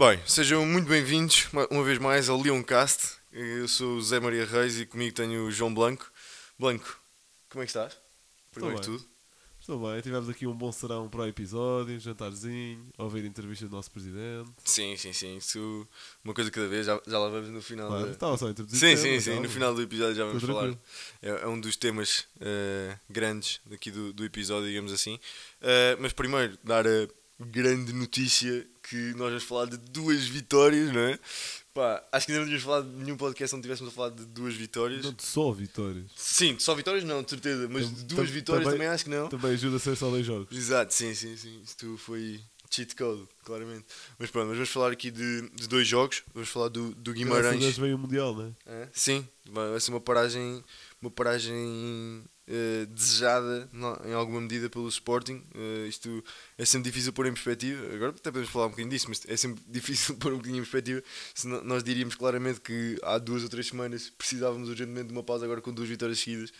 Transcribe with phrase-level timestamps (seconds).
[0.00, 3.18] Bem, sejam muito bem-vindos uma- vez mais ao Leoncast.
[3.30, 6.10] Eu sou o Zé Maria Reis e comigo tenho o João Blanco.
[6.58, 6.98] Blanco,
[7.50, 7.98] como é que estás?
[8.50, 8.96] Primeiro que bem.
[8.98, 9.10] tudo.
[9.60, 13.68] Estou bem, tivemos aqui um bom serão para o episódio, um jantarzinho, ouvir a entrevista
[13.68, 14.50] do nosso presidente.
[14.64, 15.36] Sim, sim, sim.
[15.36, 15.86] Isso,
[16.24, 17.88] uma coisa cada vez, já, já lá vamos no final.
[17.88, 18.78] Claro, da- estava só a introduzir.
[18.78, 19.38] Sim, sim, sim.
[19.38, 20.74] No final do episódio já vamos falar.
[21.20, 25.20] É, é um dos temas eh, grandes daqui do, do episódio, digamos assim.
[25.60, 27.06] Eh, mas primeiro, dar a
[27.38, 31.18] grande notícia que nós vamos falar de duas vitórias, não é?
[31.72, 34.26] Pá, acho que ainda não tínhamos falado de nenhum podcast onde tivéssemos a falar de
[34.26, 35.04] duas vitórias.
[35.04, 36.04] Não de só vitórias.
[36.16, 39.10] Sim, só vitórias não, de certeza, mas de duas tam- vitórias também, também- acho que
[39.10, 39.28] não.
[39.28, 40.56] Também ajuda a ser só dois jogos.
[40.56, 41.60] Exato, sim, sim, sim.
[41.62, 43.84] Isto foi cheat code, claramente.
[44.18, 46.22] Mas pronto, mas vamos falar aqui de, de dois jogos.
[46.34, 47.78] Vamos falar do, do Graças Guimarães.
[47.78, 48.82] veio o Mundial, não é?
[48.82, 50.64] É, Sim, vai ser uma paragem,
[51.00, 53.70] uma paragem eh, desejada
[54.04, 55.42] em alguma medida pelo Sporting.
[55.54, 56.22] Eh, isto
[56.58, 57.80] é sempre difícil pôr em perspectiva.
[57.94, 60.62] Agora até podemos falar um bocadinho disso, mas é sempre difícil pôr um bocadinho em
[60.62, 61.02] perspectiva.
[61.34, 65.44] Se nós diríamos claramente que há duas ou três semanas precisávamos urgentemente de uma pausa
[65.44, 66.52] agora com duas vitórias seguidas.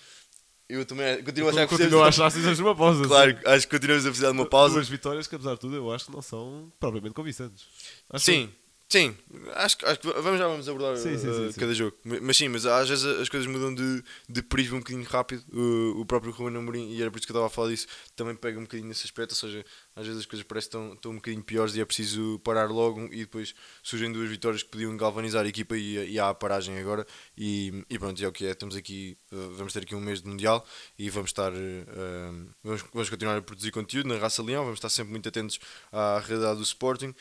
[0.68, 3.02] Eu também continuo a achar que precisamos- de uma pausa.
[3.08, 3.38] Claro, sim.
[3.44, 4.74] acho que continuamos a precisar de uma pausa.
[4.74, 7.64] Duas vitórias que, apesar de tudo, eu acho que não são propriamente convincentes.
[8.08, 8.48] Acho Sim,
[8.90, 9.16] sim.
[9.54, 11.96] Acho, que- acho que vamos já vamos abordar Sim, sim, uh, sim, cada jogo.
[12.04, 15.42] Ma- Mas sim, mas às vezes as coisas mudam de, de prisma um bocadinho rápido.
[15.52, 17.86] Uh, o próprio Ruben Amorim, e era por isso que eu estava a falar disso,
[18.14, 19.30] também pega um bocadinho nesse aspecto.
[19.32, 22.38] Ou seja, às vezes as coisas parecem estão, estão um bocadinho piores e é preciso
[22.40, 23.06] parar logo.
[23.12, 26.78] E depois surgem duas vitórias que podiam galvanizar a equipa e, e há a paragem
[26.78, 27.06] agora.
[27.36, 28.54] E, e pronto, é o que é.
[28.54, 30.64] Temos aqui, uh, vamos ter aqui um mês de Mundial
[30.98, 31.52] e vamos estar.
[31.52, 34.64] uh, vamos, vamos continuar a produzir conteúdo na Raça Leão.
[34.64, 35.58] Vamos estar sempre muito atentos
[35.92, 37.14] à realidade do Sporting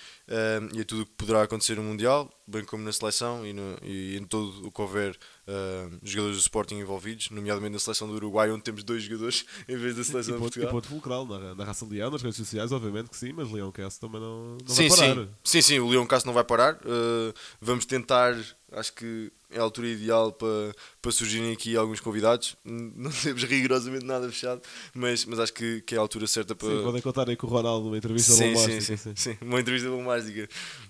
[0.73, 3.77] e a tudo o que poderá acontecer no Mundial, bem como na seleção e, no-
[3.83, 8.13] e em todo o que houver um, jogadores do Sporting envolvidos, nomeadamente na seleção do
[8.15, 10.71] Uruguai, onde temos dois jogadores em vez da E seleção de ponto, e Portugal.
[10.71, 14.19] ponto fulcral na, raça Leão, nas redes sociais, obviamente que sim, mas Leão Cast também
[14.19, 15.15] não, não sim, vai parar.
[15.15, 16.75] sim, sim, sim, o Leão Castro não vai parar.
[16.75, 18.35] uh, vamos tentar,
[18.71, 22.55] acho que é a altura ideal para, para surgirem aqui alguns convidados.
[22.63, 24.61] Não temos rigorosamente nada fechado,
[24.93, 26.69] mas, mas acho que, que é a altura certa para.
[26.69, 28.81] Sim, podem contar aí com o Ronaldo numa entrevista Sim, sim, bombástica.
[28.81, 29.13] sim, sim.
[29.15, 29.37] sim.
[29.41, 30.49] Uma entrevista bombástica.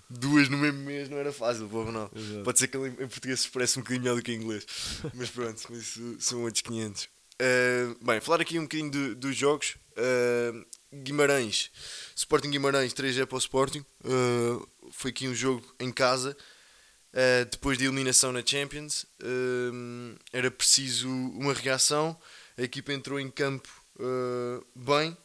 [0.10, 2.10] Duas no mesmo mês não era fácil, pô, não.
[2.16, 2.44] Exato.
[2.44, 4.66] Pode ser que ele em português se expresse um bocadinho melhor do que em inglês.
[5.14, 7.04] Mas pronto, isso são outros 500.
[7.42, 9.76] Uh, bem, falar aqui um bocadinho do- dos jogos.
[9.98, 10.66] Uh,
[11.04, 11.70] Guimarães,
[12.16, 13.86] Sporting Guimarães 3 é para o Sporting.
[14.04, 16.36] Uh, foi aqui um jogo em casa.
[17.12, 22.16] Uh, depois de eliminação na Champions, uh, era preciso uma reação.
[22.58, 25.18] A equipa entrou em campo uh, bem,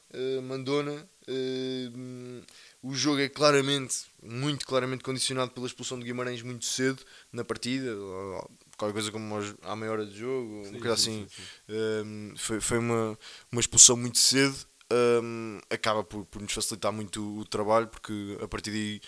[0.44, 1.06] mandona.
[1.28, 2.42] Uh,
[2.82, 7.02] o jogo é claramente, muito claramente condicionado pela expulsão de Guimarães muito cedo
[7.32, 7.90] na partida,
[8.76, 11.26] qualquer coisa como à meia hora de jogo, Sim, coisa sim, assim.
[11.28, 11.74] sim, sim.
[12.04, 13.18] Um, foi, foi uma,
[13.50, 14.54] uma expulsão muito cedo.
[15.22, 19.00] um, acaba por, por nos facilitar muito o trabalho porque a partir daí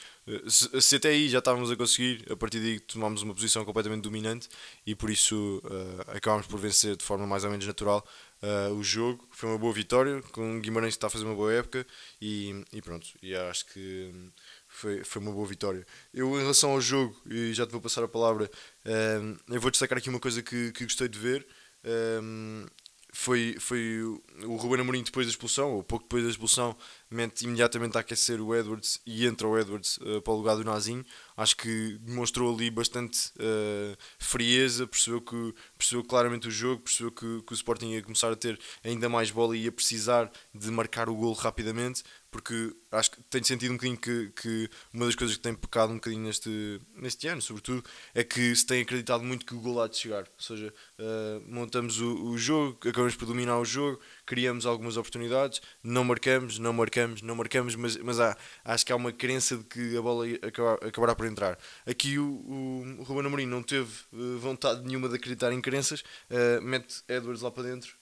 [0.48, 4.02] se, se até aí já estávamos a conseguir a partir daí tomámos uma posição completamente
[4.02, 4.48] dominante
[4.86, 8.04] e por isso uh, acabámos por vencer de forma mais ou menos natural
[8.42, 11.34] uh, o jogo foi uma boa vitória com o Guimarães que está a fazer uma
[11.34, 11.86] boa época
[12.20, 14.30] e, e pronto e acho que hum,
[14.76, 15.86] foi, foi uma boa vitória.
[16.12, 18.50] Eu, em relação ao jogo, e já te vou passar a palavra,
[18.84, 21.46] hum, eu vou destacar aqui uma coisa que, que gostei de ver.
[22.22, 22.66] hum,
[23.18, 26.76] foi, foi o- Ruben Amorim depois da expulsão, ou pouco depois da expulsão,
[27.10, 30.64] mete imediatamente a aquecer o Edwards e entra o Edwards eh, para o lugar do
[30.64, 31.04] Nazinho.
[31.36, 37.42] Acho que demonstrou ali bastante eh, frieza, percebeu, que, percebeu claramente o jogo, percebeu que,
[37.42, 41.08] que o Sporting ia começar a ter ainda mais bola e ia precisar de marcar
[41.08, 45.36] o golo rapidamente, porque acho que tenho sentido um bocadinho que, que uma das coisas
[45.36, 47.84] que tem pecado um bocadinho neste, neste ano, sobretudo,
[48.14, 50.22] é que se tem acreditado muito que o gol há de chegar.
[50.22, 55.60] Ou seja, eh, montamos o, o jogo, acabamos por dominar o jogo, criamos algumas oportunidades,
[55.82, 59.64] não marcamos, não marcamos, não marcamos, mas, mas há, acho que há uma crença de
[59.64, 61.58] que a bola acabar, acabará por entrar.
[61.86, 66.02] Aqui o, o, o Ruben Amorim não teve eh, vontade nenhuma de acreditar em crenças,
[66.30, 67.94] eh, mete Edwards lá para dentro,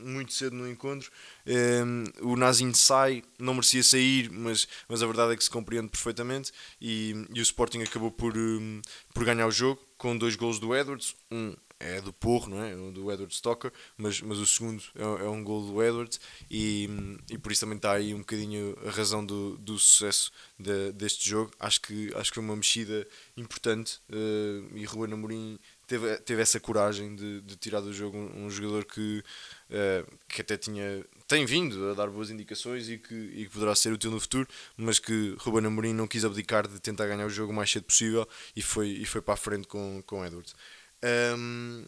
[0.00, 1.10] muito cedo no encontro,
[1.46, 1.82] eh,
[2.20, 6.52] o Nazinho sai, não merecia sair, mas, mas a verdade é que se compreende perfeitamente
[6.80, 8.80] e, e o Sporting acabou por, eh,
[9.14, 12.74] por ganhar o jogo com dois gols do Edwards, um é do Porro, não é?
[12.92, 16.88] Do Edward Stoker, mas, mas o segundo é, é um gol do Edwards e,
[17.28, 21.28] e por isso também está aí um bocadinho a razão do, do sucesso de- deste
[21.28, 21.50] jogo.
[21.58, 23.04] Acho que, acho que foi uma mexida
[23.36, 28.46] importante eh, e Ruben Amorim teve, teve essa coragem de, de tirar do jogo um,
[28.46, 29.22] um jogador que,
[30.28, 33.90] que até tinha tem vindo a dar boas indicações e que, e que poderá ser
[33.90, 34.46] útil no futuro,
[34.76, 37.84] mas que Ruben Amorim não quis abdicar de tentar ganhar o jogo o mais cedo
[37.84, 40.54] possível e foi, e foi para a frente com, com Edwards.
[41.02, 41.86] Ahm,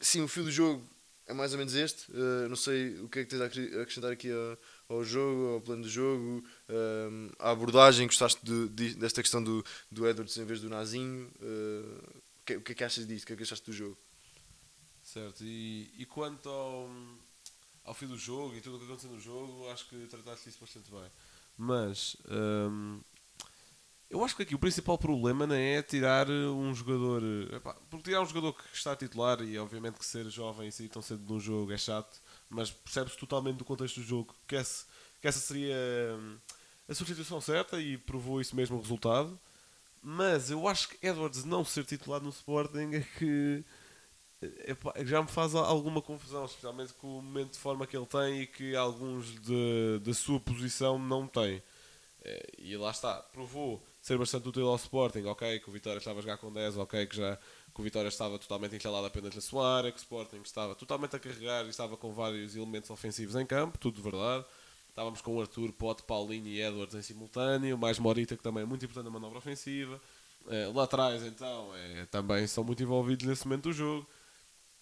[0.00, 0.82] sim, o fio do jogo
[1.26, 2.10] é mais ou menos este.
[2.10, 5.04] Uh, não sei o que é que tens a acre- a acrescentar aqui ao, ao
[5.04, 10.08] jogo, ao plano do jogo, um, à abordagem, gostaste de, de, desta questão do, do
[10.08, 11.30] Edwards em vez do Nazinho?
[11.40, 13.24] Uh, o, que, o que é que achas disso?
[13.24, 13.98] O que é que achaste do jogo?
[15.16, 16.90] Certo, e, e quanto ao,
[17.86, 20.58] ao fim do jogo e tudo o que aconteceu no jogo, acho que trataste isso
[20.60, 21.10] bastante bem.
[21.56, 23.00] Mas um,
[24.10, 27.22] eu acho que aqui o principal problema não é tirar um jogador.
[27.50, 30.90] Epá, porque tirar um jogador que está titular e obviamente que ser jovem e sair
[30.90, 32.20] tão cedo de um jogo é chato,
[32.50, 34.84] mas percebe-se totalmente do contexto do jogo que, esse,
[35.22, 35.74] que essa seria
[36.20, 36.36] hum,
[36.86, 39.40] a substituição certa e provou isso mesmo o resultado.
[40.02, 43.64] Mas eu acho que Edwards não ser titular no Sporting é que
[45.04, 48.46] já me faz alguma confusão, especialmente com o momento de forma que ele tem e
[48.46, 49.34] que alguns
[50.02, 51.62] da sua posição não têm.
[52.22, 56.18] É, e lá está, provou ser bastante útil ao Sporting, ok, que o Vitória estava
[56.18, 57.38] a jogar com 10, ok, que já
[57.72, 61.14] que o Vitória estava totalmente instalado apenas na sua área, que o Sporting estava totalmente
[61.14, 64.46] a carregar e estava com vários elementos ofensivos em campo, tudo verdade.
[64.88, 68.66] Estávamos com o Arthur, Pote, Paulinho e Edwards em simultâneo, mais Morita, que também é
[68.66, 70.00] muito importante na manobra ofensiva.
[70.48, 74.06] É, lá atrás, então, é, também são muito envolvidos nesse momento do jogo.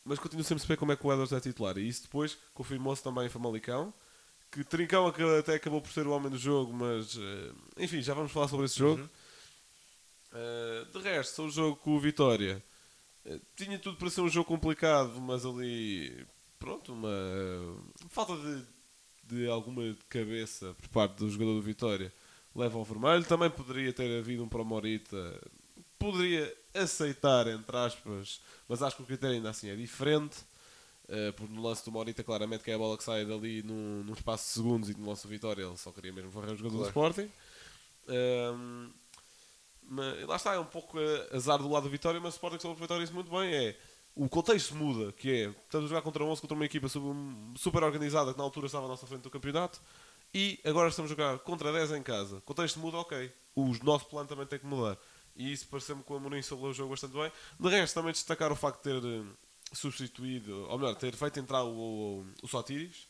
[0.05, 1.79] Mas continuo sempre a saber como é que o Edwards é titular.
[1.79, 3.93] E isso depois confirmou-se também em Famalicão,
[4.51, 5.07] que Trincão
[5.39, 8.67] até acabou por ser o homem do jogo, mas eh, enfim, já vamos falar sobre
[8.67, 9.03] esse jogo.
[9.03, 9.09] Uhum.
[10.35, 12.63] Uh, de resto, o jogo com o Vitória
[13.25, 16.27] uh, tinha tudo para ser um jogo complicado, mas ali,
[16.59, 17.09] pronto, uma
[18.09, 18.65] falta de,
[19.25, 22.13] de alguma cabeça por parte do jogador do Vitória
[22.55, 23.25] leva ao vermelho.
[23.25, 25.41] Também poderia ter havido um para o Morita,
[26.11, 30.37] poderia aceitar, entre aspas, mas acho que o critério ainda assim é diferente.
[31.05, 34.03] Uh, porque no lance do Morita, claramente que é a bola que sai dali num,
[34.05, 36.57] num espaço de segundos e no lance do Vitória ele só queria mesmo varrer o
[36.57, 37.13] jogador claro.
[37.13, 37.33] do Sporting.
[38.09, 38.91] Ehm,
[39.83, 40.99] mas, lá está, é um pouco
[41.31, 43.55] azar do lado do Vitória, mas o Sporting soube aproveitar isso muito bem.
[43.55, 43.77] É,
[44.15, 48.33] o contexto muda, que é, estamos a jogar contra 11, contra uma equipa super organizada
[48.33, 49.81] que na altura estava à nossa frente do campeonato
[50.33, 52.37] e agora estamos a jogar contra 10 em casa.
[52.37, 53.31] O contexto muda, ok.
[53.55, 54.97] O nosso plano também tem que mudar.
[55.37, 57.31] E isso pareceu-me que o Amorim soube o jogo bastante bem.
[57.59, 59.25] De resto, também destacar o facto de ter eh,
[59.73, 63.09] substituído, ou melhor, ter feito entrar o, o, o Sotiris,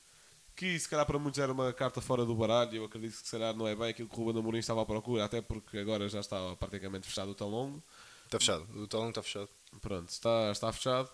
[0.57, 2.77] que se calhar para muitos era uma carta fora do baralho.
[2.77, 4.87] Eu acredito que se calhar não é bem aquilo que o Ruben Amorim estava à
[4.87, 7.83] procura, até porque agora já está praticamente fechado o longo
[8.25, 9.49] Está fechado, o longo está fechado.
[9.81, 11.11] Pronto, está, está fechado.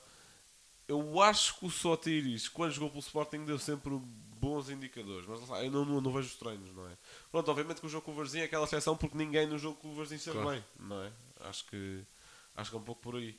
[0.90, 3.96] Eu acho que o Sotiris, quando jogou pelo Sporting, deu sempre
[4.40, 6.90] bons indicadores, mas eu não, não, não vejo os treinos, não é?
[7.30, 9.76] Pronto, obviamente que o jogo com o Varzinho é aquela exceção porque ninguém no jogo
[9.76, 10.50] com o Varzinho esteve claro.
[10.50, 11.12] bem, não é?
[11.42, 12.00] Acho que,
[12.56, 13.38] acho que é um pouco por aí.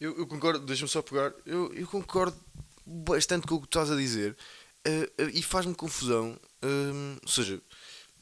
[0.00, 2.34] Eu, eu concordo, deixa-me só pegar, eu, eu concordo
[2.86, 4.34] bastante com o que tu estás a dizer
[4.88, 7.60] uh, uh, e faz-me confusão, uh, ou seja,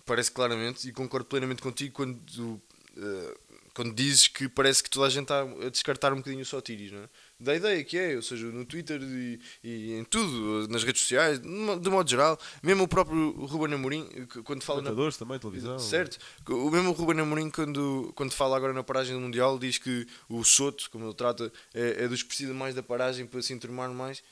[0.05, 3.39] parece claramente e concordo plenamente contigo quando, uh,
[3.73, 6.91] quando dizes que parece que toda a gente está a descartar um bocadinho só tiris,
[6.91, 7.09] não é?
[7.39, 11.41] Da ideia que é, ou seja, no Twitter e, e em tudo, nas redes sociais,
[11.41, 14.09] de modo geral, mesmo o próprio Ruben Amorim,
[14.45, 14.83] quando fala.
[14.83, 14.91] na...
[15.19, 15.79] também, televisão.
[15.79, 20.07] Certo, o mesmo Ruben Amorim, quando, quando fala agora na paragem do Mundial, diz que
[20.29, 23.53] o Soto, como ele trata, é, é dos que precisa mais da paragem para se
[23.53, 24.23] enturmar mais.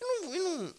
[0.00, 0.74] Eu não, eu não,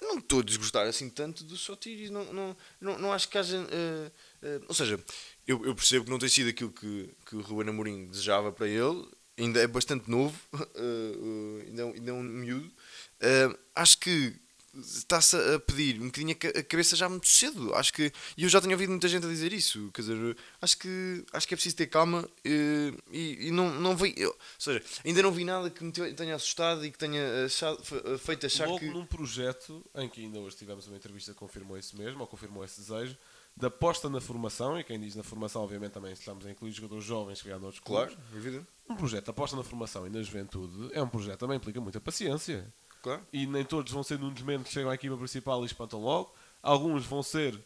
[0.00, 3.38] eu não estou a desgostar assim tanto do Sotiris, não, não, não, não acho que
[3.38, 3.58] haja.
[3.58, 4.98] Uh, uh, ou seja,
[5.46, 8.66] eu, eu percebo que não tem sido aquilo que, que o Ruben Amorim desejava para
[8.66, 9.06] ele
[9.38, 12.66] ainda é bastante novo, uh, uh, ainda, é, ainda é um miúdo.
[12.66, 14.34] Uh, acho que
[14.76, 17.74] está-se a pedir um bocadinho a cabeça já muito cedo.
[17.74, 18.12] Acho que.
[18.36, 19.90] E eu já tenho ouvido muita gente a dizer isso.
[19.94, 24.14] Quer dizer, acho que, acho que é preciso ter calma e, e não, não vi.
[24.16, 27.78] Eu, ou seja, ainda não vi nada que me tenha assustado e que tenha achado,
[28.18, 28.86] feito achar Logo que.
[28.86, 32.64] num projeto em que ainda hoje tivemos uma entrevista que confirmou isso mesmo, ou confirmou
[32.64, 33.16] esse desejo,
[33.56, 37.04] da aposta na formação, e quem diz na formação, obviamente, também estamos a incluir jogadores
[37.04, 37.84] jovens que vieram de outros.
[37.84, 38.66] Claro, evidente.
[38.88, 42.00] Um projeto aposta na formação e na juventude é um projeto que também implica muita
[42.00, 42.72] paciência.
[43.02, 43.22] Claro.
[43.32, 46.00] E nem todos vão ser num dos momentos que chegam à equipa principal e espantam
[46.00, 46.34] logo.
[46.62, 47.58] Alguns vão ser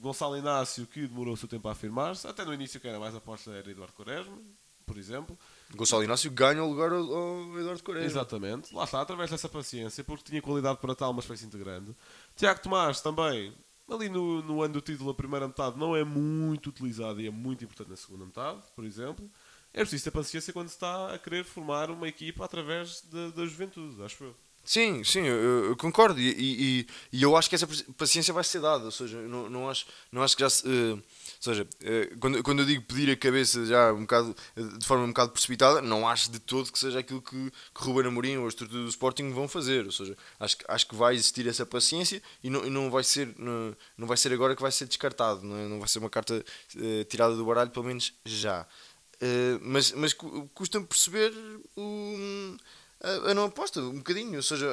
[0.00, 2.26] Gonçalo Inácio, que demorou o seu tempo a afirmar-se.
[2.26, 4.36] Até no início, que era mais aposta, era Eduardo Quaresma,
[4.84, 5.38] por exemplo.
[5.74, 8.06] Gonçalo Inácio ganha o lugar ao, ao Eduardo Quaresma.
[8.06, 8.74] Exatamente.
[8.74, 11.94] Lá está, através dessa paciência, porque tinha qualidade para tal, mas foi-se integrando.
[12.36, 13.54] Tiago Tomás também
[13.90, 17.30] ali no, no ano do título, a primeira metade não é muito utilizado e é
[17.30, 19.30] muito importante na segunda metade, por exemplo.
[19.74, 23.46] É preciso ter paciência quando se está a querer formar uma equipa através da, da
[23.46, 24.36] juventude, acho eu.
[24.64, 27.66] Sim, sim, eu, eu concordo e, e, e, eu acho que essa
[27.98, 30.94] paciência vai ser dada, ou seja, não, não, acho, não acho que já se, uh,
[30.94, 31.02] ou
[31.40, 34.36] seja, uh, quando, quando eu digo pedir a cabeça já um bocado,
[34.78, 38.06] de forma um bocado precipitada, não acho de todo que seja aquilo que, que Ruben
[38.06, 41.48] Amorim ou a estrutura do Sporting vão fazer, ou seja, acho, acho que vai existir
[41.48, 44.70] essa paciência e não, e não, vai, ser, não, não vai ser agora que vai
[44.70, 45.66] ser descartado, não, é?
[45.66, 46.36] não vai ser uma carta
[46.76, 48.64] uh, tirada do baralho, pelo menos já.
[49.60, 50.12] Mas mas
[50.54, 51.32] custa-me perceber
[51.76, 52.56] o
[53.02, 54.36] a, não aposta, um bocadinho.
[54.36, 54.66] Ou seja,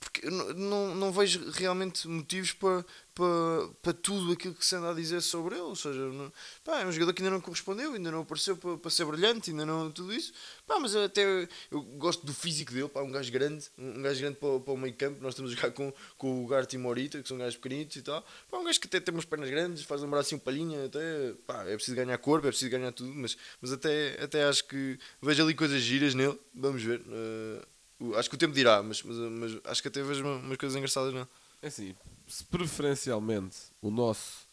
[0.00, 2.84] porque não, não vejo realmente motivos para,
[3.14, 5.62] para, para tudo aquilo que se anda a dizer sobre ele.
[5.62, 6.32] Ou seja, não,
[6.64, 9.50] pá, é um jogador que ainda não correspondeu, ainda não apareceu para, para ser brilhante,
[9.50, 10.32] ainda não tudo isso.
[10.66, 14.36] Pá, mas até eu gosto do físico dele, pá, um gajo grande, um gajo grande
[14.36, 15.22] para, para o meio campo.
[15.22, 18.02] Nós estamos a jogar com, com o Gart e Morita, que são gajos pequenitos e
[18.02, 18.24] tal.
[18.50, 21.34] Pá, um gajo que até tem umas pernas grandes, faz lembrar assim um palhinha, até,
[21.46, 24.98] pá, é preciso ganhar corpo, é preciso ganhar tudo, mas, mas até, até acho que
[25.22, 27.00] vejo ali coisas giras nele, vamos ver.
[27.00, 30.76] Uh, acho que o tempo dirá, mas, mas, mas acho que até vejo umas coisas
[30.76, 31.28] engraçadas nele.
[31.62, 31.94] É assim,
[32.26, 34.46] se preferencialmente o nosso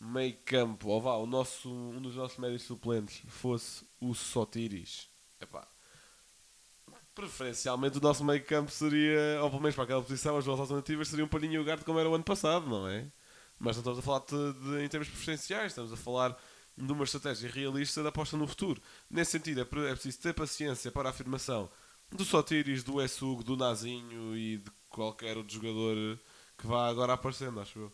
[0.00, 5.08] meio campo, ou vá, o nosso, um dos nossos médios suplentes fosse o Sotiris,
[5.40, 5.66] epá,
[7.14, 11.08] preferencialmente o nosso meio campo seria, ou pelo menos para aquela posição, as duas alternativas
[11.08, 13.10] seriam Palhinha e o Garde como era o ano passado, não é?
[13.58, 16.38] Mas não estamos a falar de, de, em termos preferenciais, estamos a falar
[16.76, 18.80] de uma estratégia realista da aposta no futuro.
[19.10, 21.68] Nesse sentido, é, é preciso ter paciência para a afirmação
[22.08, 26.18] do Sotiris, do Essug, do Nazinho e de qualquer outro jogador
[26.58, 27.92] que vá agora aparecendo, acho eu.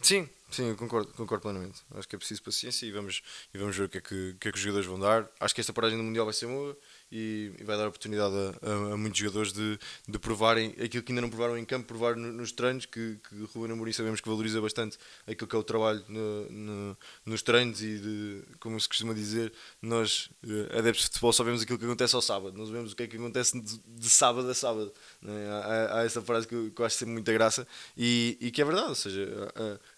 [0.00, 1.80] Sim, sim, concordo, concordo plenamente.
[1.94, 4.48] Acho que é preciso paciência e vamos, e vamos ver o que, é que, que,
[4.48, 5.28] é que os jogadores vão dar.
[5.40, 6.76] Acho que esta paragem do Mundial vai ser boa
[7.10, 11.12] e, e vai dar oportunidade a, a, a, muitos jogadores de, de provarem aquilo que
[11.12, 14.28] ainda não provaram em campo, provar no, nos treinos, que, que Ruben Amorim sabemos que
[14.28, 18.88] valoriza bastante aquilo que é o trabalho no, no, nos treinos e de, como se
[18.88, 22.68] costuma dizer, nós eh, adeptos de futebol só vemos aquilo que acontece ao sábado, nós
[22.68, 24.92] vemos o que é que acontece de, de sábado a sábado.
[25.24, 25.48] É?
[25.48, 28.60] Há, há, essa frase que eu, que eu acho sempre muita graça e, e, que
[28.60, 29.50] é verdade, ou seja,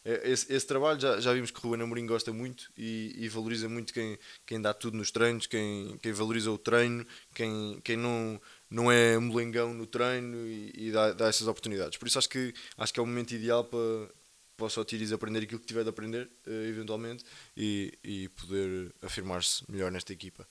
[0.05, 3.93] esse, esse trabalho já, já vimos que Ruben Amorim gosta muito e, e valoriza muito
[3.93, 8.41] quem, quem dá tudo nos treinos, quem, quem valoriza o treino quem, quem não,
[8.71, 11.99] não é molengão no treino e, e dá, dá, essas oportunidades.
[11.99, 14.11] Por isso acho que, acho que é o momento ideal para,
[14.57, 17.25] para o Sotiris aprender aquilo que tiver de aprender, uh, eventualmente,
[17.57, 20.47] e, e poder afirmar-se melhor nesta equipa.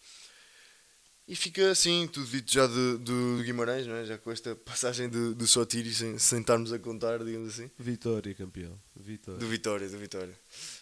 [1.30, 4.04] E fica assim, tudo dito já do, do Guimarães, não é?
[4.04, 7.70] já com esta passagem do, do Sotiris, sem, sem estarmos a contar, digamos assim.
[7.78, 8.76] Vitória, campeão.
[8.96, 9.40] Vitória.
[9.40, 10.40] Do Vitória, do Vitória.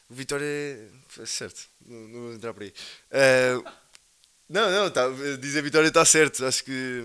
[0.10, 1.26] O Vitória é.
[1.26, 2.74] certo, não, não vou entrar por aí.
[3.12, 3.70] Uh,
[4.48, 6.46] não, não, tá, dizer Vitória está certo.
[6.46, 7.04] Acho que.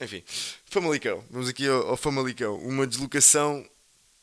[0.00, 0.24] Enfim,
[0.64, 1.24] Famalicão.
[1.30, 2.56] Vamos aqui ao, ao Famalicão.
[2.56, 3.64] Uma deslocação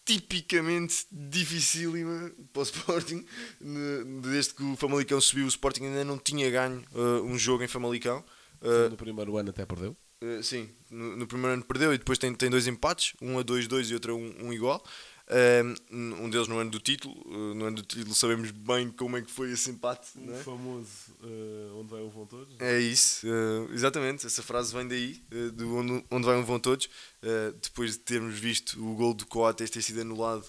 [0.07, 3.25] tipicamente dificílima para o Sporting.
[4.21, 7.67] Desde que o Famalicão subiu, o Sporting ainda não tinha ganho uh, um jogo em
[7.67, 8.23] Famalicão.
[8.61, 9.95] Uh, no primeiro ano até perdeu?
[10.23, 13.43] Uh, sim, no, no, primeiro ano perdeu e depois tem, tem dois empates, um a
[13.43, 14.81] 2-2 e outro a 1 um, um igual
[15.91, 17.15] um deles no ano do título.
[17.25, 20.07] Uh, no ano do título sabemos bem como é que foi esse empate.
[20.15, 20.37] O é?
[20.37, 20.87] famoso
[21.21, 22.55] uh, onde vai um vão todos.
[22.59, 24.25] É isso, uh, exatamente.
[24.25, 26.89] Essa frase vem daí, uh, do onde, onde vai um vão todos.
[27.61, 30.45] depois de termos visto o gol do Coates ter sido anulado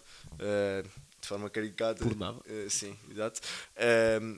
[1.20, 2.04] de forma caricata.
[2.04, 2.38] Por nada.
[2.68, 3.40] sim, exato.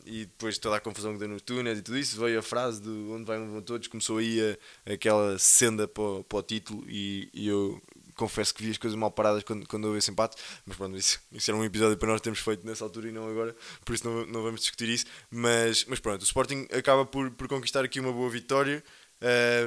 [0.07, 2.81] e depois toda a confusão que deu no túnel e tudo isso, veio a frase
[2.81, 3.89] do onde vai um vão todos.
[3.89, 4.41] Começou aí
[4.87, 7.81] a, aquela senda para, para o título e, e eu
[8.21, 10.37] confesso que vi as coisas mal paradas quando, quando houve esse empate,
[10.67, 13.27] mas pronto, isso, isso era um episódio para nós termos feito nessa altura e não
[13.27, 15.07] agora, por isso não, não vamos discutir isso.
[15.31, 18.85] Mas, mas pronto, o Sporting acaba por, por conquistar aqui uma boa vitória.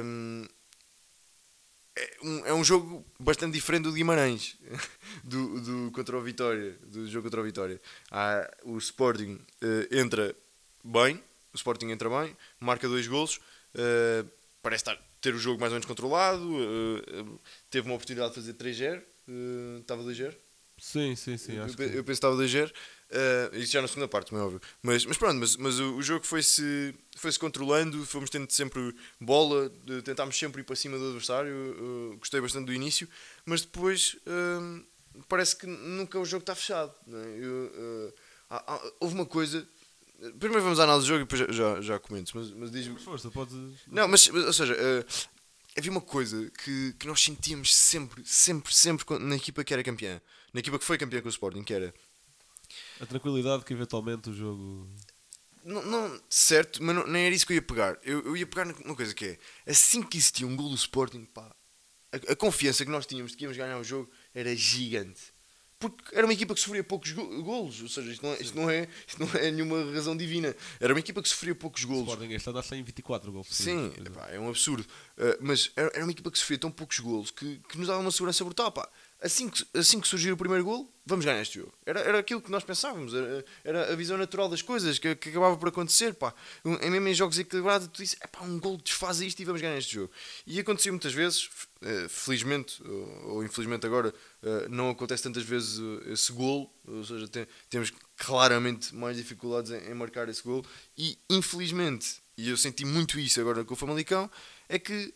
[0.04, 0.46] Um,
[1.96, 4.56] é, um, é um jogo bastante diferente do Guimarães
[5.22, 7.80] do, do, contra o Vitória, do jogo contra o Vitória.
[8.10, 10.34] Ah, o Sporting uh, entra
[10.82, 13.36] bem, o Sporting entra bem, marca dois golos,
[13.74, 14.28] uh,
[14.60, 16.44] parece estar ter o jogo mais ou menos controlado.
[16.44, 17.40] Uh,
[17.70, 19.02] teve uma oportunidade de fazer 3-0.
[19.26, 20.36] Uh, estava 2-0.
[20.76, 21.56] Sim, sim, sim.
[21.56, 21.82] Eu, eu, que...
[21.82, 22.70] eu penso que estava 2-0.
[22.70, 24.60] Uh, isso já na segunda parte, como é óbvio.
[24.82, 28.94] Mas, mas pronto, mas, mas o, o jogo foi-se foi -se controlando, fomos tendo sempre
[29.18, 29.70] bola,
[30.04, 31.54] tentámos sempre ir para cima do adversário.
[31.54, 33.08] Uh, gostei bastante do início,
[33.46, 36.92] mas depois uh, parece que nunca o jogo está fechado.
[37.08, 37.38] É?
[37.38, 38.14] Eu,
[39.00, 39.66] houve uma coisa
[40.38, 42.32] Primeiro vamos à análise do jogo e depois já, já, já comento.
[42.34, 42.98] Mas, mas diz-me.
[42.98, 43.54] Força, podes.
[43.86, 45.28] Não, mas, ou seja, uh,
[45.76, 50.20] havia uma coisa que, que nós sentíamos sempre, sempre, sempre na equipa que era campeã.
[50.52, 51.94] Na equipa que foi campeã com o Sporting, que era.
[53.00, 54.88] A tranquilidade que eventualmente o jogo.
[55.62, 57.98] Não, não certo, mas não, nem era isso que eu ia pegar.
[58.02, 59.38] Eu, eu ia pegar numa coisa que é.
[59.70, 61.54] Assim que existia um gol do Sporting, pá,
[62.12, 65.33] a, a confiança que nós tínhamos de que íamos ganhar o jogo era gigante
[65.90, 68.70] porque era uma equipa que sofria poucos golos, ou seja, isto não, é, isto não,
[68.70, 70.54] é, isto não é nenhuma razão divina.
[70.80, 72.08] Era uma equipa que sofria poucos golos.
[72.08, 73.48] Sporting este ano tem 24 golos.
[73.50, 74.82] Sim, epá, é um absurdo.
[75.16, 78.00] Uh, mas era, era, uma equipa que sofria tão poucos golos que, que nos dava
[78.00, 78.72] uma segurança brutal.
[78.72, 78.88] Pá.
[79.24, 81.72] Assim, que, assim que surgiu o primeiro golo, vamos ganhar este jogo.
[81.86, 85.30] Era, era aquilo que nós pensávamos, era, era a visão natural das coisas que, que
[85.30, 86.12] acabava por acontecer.
[86.12, 86.34] Pá.
[86.62, 89.78] Um, mesmo em jogos equilibrados, tu disse: pá, um gol desfaz isto e vamos ganhar
[89.78, 90.12] este jogo.
[90.46, 92.82] E acontecia muitas vezes, uh, felizmente
[93.24, 94.10] ou, infelizmente agora,
[94.42, 99.70] uh, não acontece tantas vezes uh, esse golo, ou seja, tem, temos claramente mais dificuldades
[99.70, 100.66] em, em, marcar esse golo.
[100.98, 104.30] E infelizmente, e eu senti muito isso agora com o Famalicão,
[104.68, 105.14] é que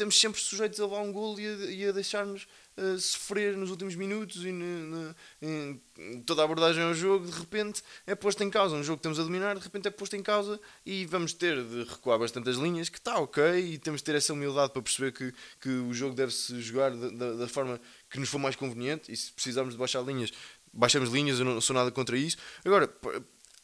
[0.00, 3.94] estamos sempre sujeitos a levar um gol e a, a deixar-nos uh, sofrer nos últimos
[3.94, 8.74] minutos e em toda a abordagem ao jogo, de repente é posto em causa.
[8.74, 11.62] Um jogo que estamos a dominar, de repente é posto em causa e vamos ter
[11.62, 15.12] de recuar bastantes linhas, que está ok, e temos de ter essa humildade para perceber
[15.12, 17.78] que, que o jogo deve-se jogar da, da, da forma
[18.08, 20.32] que nos for mais conveniente e se precisarmos de baixar linhas,
[20.72, 22.38] baixamos linhas, eu não sou nada contra isso.
[22.64, 22.90] Agora,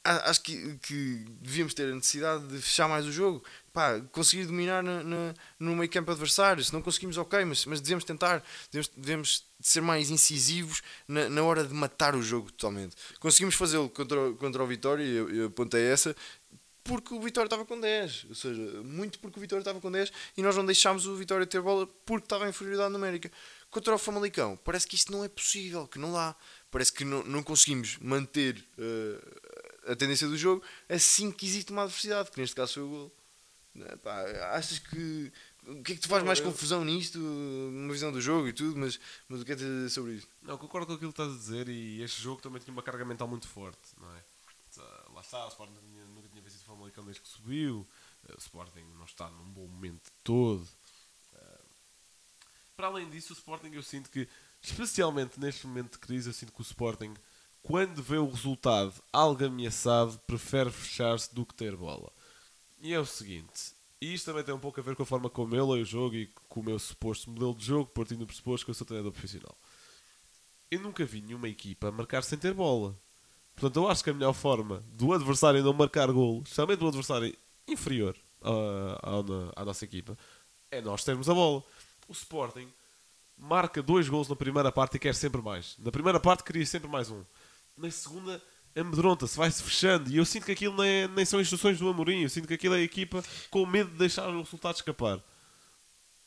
[0.06, 3.42] acho que, que devíamos ter a necessidade de fechar mais o jogo,
[3.76, 6.64] pá, conseguir dominar na, na, no meio campo adversário.
[6.64, 8.42] Se não conseguimos, ok, mas, mas devemos tentar,
[8.72, 12.96] devemos, devemos ser mais incisivos na, na hora de matar o jogo totalmente.
[13.20, 16.16] Conseguimos fazê-lo contra, contra o Vitória, e eu, eu apontei essa,
[16.82, 20.10] porque o Vitória estava com 10, ou seja, muito porque o Vitória estava com 10
[20.38, 23.30] e nós não deixámos o Vitória ter bola porque estava em inferioridade numérica.
[23.68, 26.34] Contra o Famalicão, parece que isto não é possível, que não dá.
[26.70, 31.82] Parece que não, não conseguimos manter uh, a tendência do jogo assim que existe uma
[31.82, 33.15] adversidade, que neste caso foi o gol.
[33.76, 35.32] Né, pá, achas que.
[35.66, 37.18] O que é que te faz mais confusão nisto?
[37.18, 40.28] Uma visão do jogo e tudo, mas, mas o que é que sobre isso?
[40.40, 43.04] Não, concordo com aquilo que estás a dizer e este jogo também tinha uma carga
[43.04, 44.24] mental muito forte, não é?
[45.12, 45.74] Lá está, o Sporting
[46.14, 47.86] nunca tinha vencido o Famalicão desde que subiu,
[48.28, 50.66] eh, o Sporting não está num bom momento todo.
[51.34, 51.60] Eh,
[52.76, 54.28] para além disso, o Sporting eu sinto que,
[54.60, 57.14] especialmente neste momento de crise, eu sinto que o Sporting,
[57.62, 62.12] quando vê o resultado algo ameaçado, prefere fechar-se do que ter bola.
[62.78, 65.30] E é o seguinte, e isto também tem um pouco a ver com a forma
[65.30, 68.26] como eu leio o jogo e com o meu suposto modelo de jogo, partindo do
[68.26, 69.56] pressuposto que eu sou treinador profissional.
[70.70, 72.96] Eu nunca vi nenhuma equipa marcar sem ter bola.
[73.54, 77.34] Portanto, eu acho que a melhor forma do adversário não marcar golo, especialmente do adversário
[77.66, 78.50] inferior à,
[79.02, 80.16] à, à nossa equipa,
[80.70, 81.64] é nós termos a bola.
[82.06, 82.68] O Sporting
[83.36, 85.74] marca dois gols na primeira parte e quer sempre mais.
[85.78, 87.24] Na primeira parte queria sempre mais um.
[87.76, 88.42] Na segunda
[88.76, 90.10] amedronta-se, vai-se fechando.
[90.10, 92.22] E eu sinto que aquilo nem, nem são instruções do Amorim.
[92.22, 95.22] Eu sinto que aquilo é a equipa com medo de deixar o resultado escapar.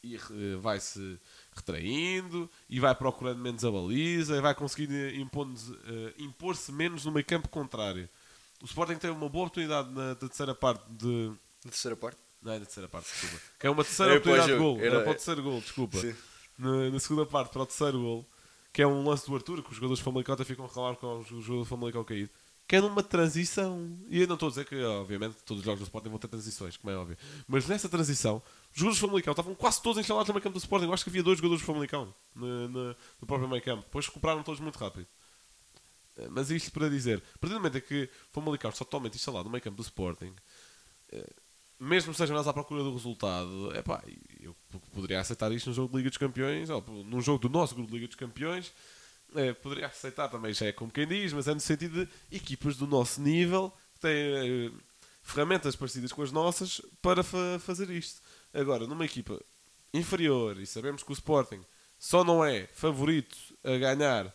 [0.01, 1.19] E uh, vai-se
[1.55, 7.25] retraindo e vai procurando menos a baliza e vai conseguindo uh, impor-se menos no meio
[7.25, 8.09] campo contrário.
[8.61, 11.31] O Sporting tem uma boa oportunidade na, terceira parte de.
[11.63, 12.17] Na terceira parte?
[12.41, 13.45] Não, é na terceira parte, desculpa.
[13.59, 14.77] Que é uma terceira oportunidade de gol.
[14.77, 15.97] Era, Era para o terceiro gol, desculpa.
[16.57, 18.25] Na, na, segunda parte, para o terceiro gol
[18.71, 20.95] que é um lance do Arthur, que os jogadores de Famalicão até ficam a reclamar
[20.95, 22.29] com os jogadores de Famalicão caído,
[22.69, 23.97] que é numa transição.
[24.09, 26.27] E eu não estou a dizer que, obviamente, todos os jogos do Sporting vão ter
[26.27, 27.17] transições, como é óbvio.
[27.47, 30.61] Mas nessa transição, os jogadores de Famalicão estavam quase todos instalados no meio campo do
[30.61, 30.85] Sporting.
[30.85, 33.81] Eu acho que havia dois jogadores de Famalicão no, no, no próprio meio campo.
[33.81, 35.07] Depois recuperaram todos muito rápido.
[36.17, 39.45] Eh, mas isto para dizer, a partir do momento em que Famalicão está totalmente instalado
[39.45, 40.31] no meio campo do Sporting,
[41.11, 41.33] eh,
[41.79, 44.03] mesmo sejam nós à procura do resultado, é pá,
[44.39, 44.55] eu
[44.93, 47.89] poderia aceitar isto num jogo de Liga dos Campeões, ou num jogo do nosso grupo
[47.89, 48.71] de Liga dos Campeões,
[49.35, 52.75] é, poderia aceitar também, já é como quem diz, mas é no sentido de equipas
[52.75, 54.71] do nosso nível que têm é,
[55.21, 58.21] ferramentas parecidas com as nossas para fa fazer isto.
[58.53, 59.39] Agora, numa equipa
[59.93, 61.61] inferior, e sabemos que o Sporting
[61.97, 64.33] só não é favorito a ganhar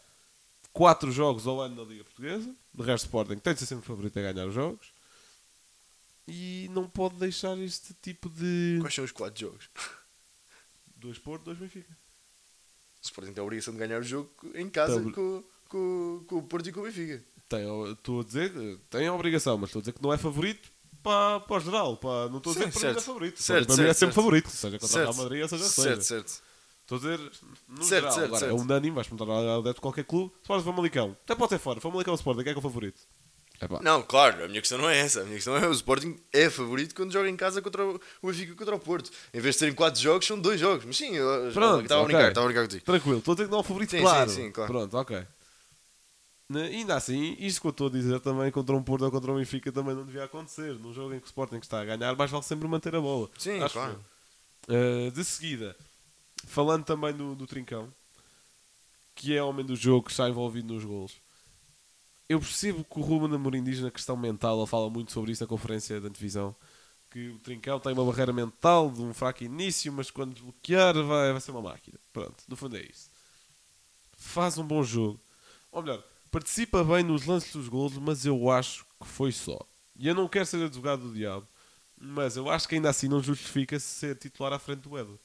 [0.72, 3.86] 4 jogos ao ano na Liga Portuguesa, de resto, o Sporting tem de ser sempre
[3.86, 4.92] favorito a ganhar os jogos
[6.26, 8.78] e não pode deixar este tipo de.
[8.80, 9.68] Quais são os quatro jogos?
[10.96, 11.96] Dois Porto, dois Benfica.
[13.04, 16.36] O Sporting tem a obrigação de ganhar o jogo em casa tá, com, com, com
[16.38, 17.22] o Porto e com o Benfica.
[17.46, 18.50] Tem, estou a dizer,
[18.88, 21.96] tem a obrigação, mas estou a dizer que não é favorito para, para o geral.
[21.98, 23.42] Para, não estou a dizer que para mim é favorito.
[23.42, 24.14] Certo, para certo, mim é sempre certo.
[24.14, 26.42] favorito, seja contra o Real Madrid, ou seja certo, certo.
[26.80, 27.18] Estou a dizer,
[27.68, 28.58] no certo, geral, certo, agora, certo.
[28.58, 31.58] é unânime, vais perguntar ao adepto de qualquer clube, se fores Famalicão, até pode ser
[31.58, 33.00] fora, Famalicão Sporting, quem é que é o favorito?
[33.60, 33.80] Epá.
[33.82, 35.20] Não, claro, a minha questão não é essa.
[35.20, 38.54] A minha questão é o Sporting é favorito quando joga em casa contra o Benfica
[38.54, 39.10] contra o Porto.
[39.32, 40.84] Em vez de serem 4 jogos, são 2 jogos.
[40.84, 41.96] Mas sim, eu estava okay.
[41.96, 42.84] a brincar, estava a brincar contigo.
[42.84, 44.30] Tranquilo, estou a dizer que não é o favorito, sim, claro.
[44.30, 44.72] Sim, sim, claro.
[44.72, 45.26] Pronto, ok.
[46.52, 49.36] Ainda assim, isto que eu estou a dizer também contra um Porto ou contra um
[49.36, 50.74] Benfica também não devia acontecer.
[50.74, 53.30] Num jogo em que o Sporting está a ganhar, mais vale sempre manter a bola.
[53.38, 54.04] Sim, Acho claro.
[54.68, 55.76] Uh, de seguida,
[56.46, 57.92] falando também do, do Trincão,
[59.14, 61.23] que é homem do jogo que está envolvido nos gols
[62.28, 65.42] eu percebo que o Ruben Amorim diz na questão mental, ele fala muito sobre isso
[65.42, 66.54] na conferência de antevisão,
[67.10, 71.32] que o Trincão tem uma barreira mental de um fraco início, mas quando desbloquear vai,
[71.32, 71.98] vai ser uma máquina.
[72.12, 73.10] Pronto, no fundo é isso.
[74.16, 75.20] Faz um bom jogo.
[75.70, 79.60] Ou melhor, participa bem nos lances dos gols, mas eu acho que foi só.
[79.96, 81.46] E eu não quero ser advogado do diabo,
[81.96, 85.20] mas eu acho que ainda assim não justifica ser titular à frente do Edward.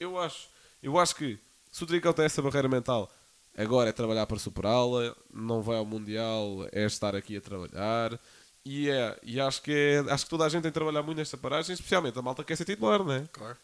[0.00, 0.48] Eu acho,
[0.82, 1.38] eu acho que
[1.70, 3.12] se o Trincão tem essa barreira mental,
[3.56, 8.20] Agora é trabalhar para superá-la, não vai ao Mundial, é estar aqui a trabalhar.
[8.64, 11.18] E, é, e acho, que é, acho que toda a gente tem de trabalhar muito
[11.18, 13.24] nesta paragem, especialmente a malta que quer ser titular, não é?
[13.32, 13.56] Claro.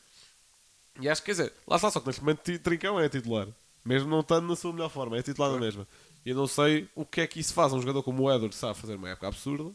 [1.00, 3.48] E acho que, quer dizer, lá está, só que neste momento Trincão é titular.
[3.84, 5.60] Mesmo não estando na sua melhor forma, é titular claro.
[5.60, 5.88] na mesma.
[6.24, 7.72] E eu não sei o que é que isso faz.
[7.72, 9.72] Um jogador como o Edward sabe fazer uma época absurda.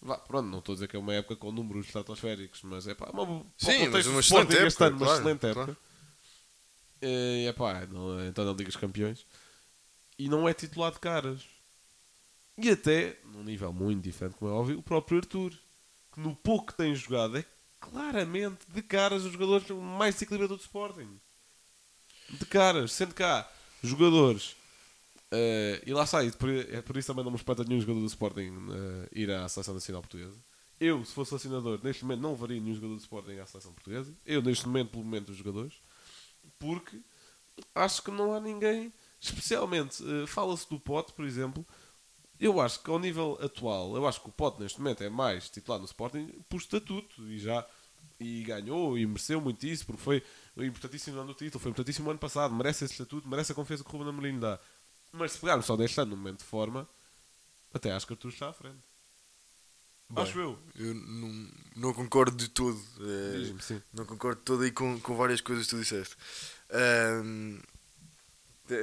[0.00, 2.94] Vá, pronto, não estou a dizer que é uma época com números estratosféricos, mas é
[2.94, 5.76] pá, uma, Sim, mas uma excelente época, ano, uma claro, excelente claro.
[7.06, 9.24] E é pá, não, então na Liga dos Campeões.
[10.18, 11.42] E não é titular de caras.
[12.58, 15.52] E até, num nível muito diferente, como é óbvio, o próprio Arthur,
[16.12, 17.44] que no pouco que tem jogado é
[17.78, 21.20] claramente de caras os jogadores mais desequilibradores do Sporting.
[22.30, 23.48] De caras, sendo cá
[23.82, 24.56] jogadores.
[25.30, 28.06] eh, e lá e por, é por isso também não me espanta nenhum jogador do
[28.06, 30.36] Sporting eh, ir à Seleção Nacional Portuguesa.
[30.80, 34.14] Eu, se fosse selecionador, neste momento não levaria nenhum jogador do Sporting à Seleção Portuguesa.
[34.24, 35.74] Eu, neste momento, pelo momento dos jogadores.
[36.58, 37.00] Porque
[37.74, 41.66] acho que não há ninguém, especialmente, eh, fala-se do Pote, por exemplo.
[42.38, 45.48] Eu acho que ao nível atual, eu acho que o Pote neste momento é mais
[45.48, 47.66] titular no Sporting por estatuto e já
[48.18, 50.22] e ganhou e mereceu muito isso porque foi
[50.56, 53.54] importantíssimo no ano do título, foi importantíssimo no ano passado, merece esse estatuto, merece a
[53.54, 54.58] confiança que o Ruben Amorim dá.
[55.12, 56.88] Mas se pegarmos só deste ano no momento de forma,
[57.72, 58.95] até acho que Arthur está à frente.
[60.08, 60.58] Bem, acho eu.
[60.76, 62.80] Eu não, não concordo de todo.
[63.60, 63.82] sim.
[63.92, 66.16] Não concordo todo aí com, com várias coisas que tu disseste.
[66.70, 67.58] Ahm,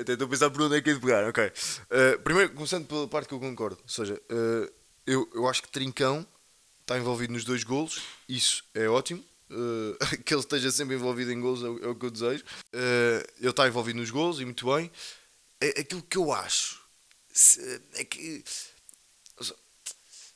[0.01, 1.27] até estou a pensar por onde é que é de pegar.
[1.27, 1.43] Ok.
[1.89, 3.77] Ah, primeiro, começando pela parte que eu concordo.
[3.81, 4.71] Ou seja, ah,
[5.07, 6.25] eu, eu acho que Trincão
[6.81, 8.01] está envolvido nos dois golos.
[8.27, 9.23] Isso é ótimo.
[9.49, 12.43] Ah, que ele esteja sempre envolvido em golos é, o- é o que eu desejo.
[12.73, 14.91] Ah, ele está envolvido nos golos e muito bem.
[15.61, 16.81] É, aquilo que eu acho
[17.31, 18.43] se- é que.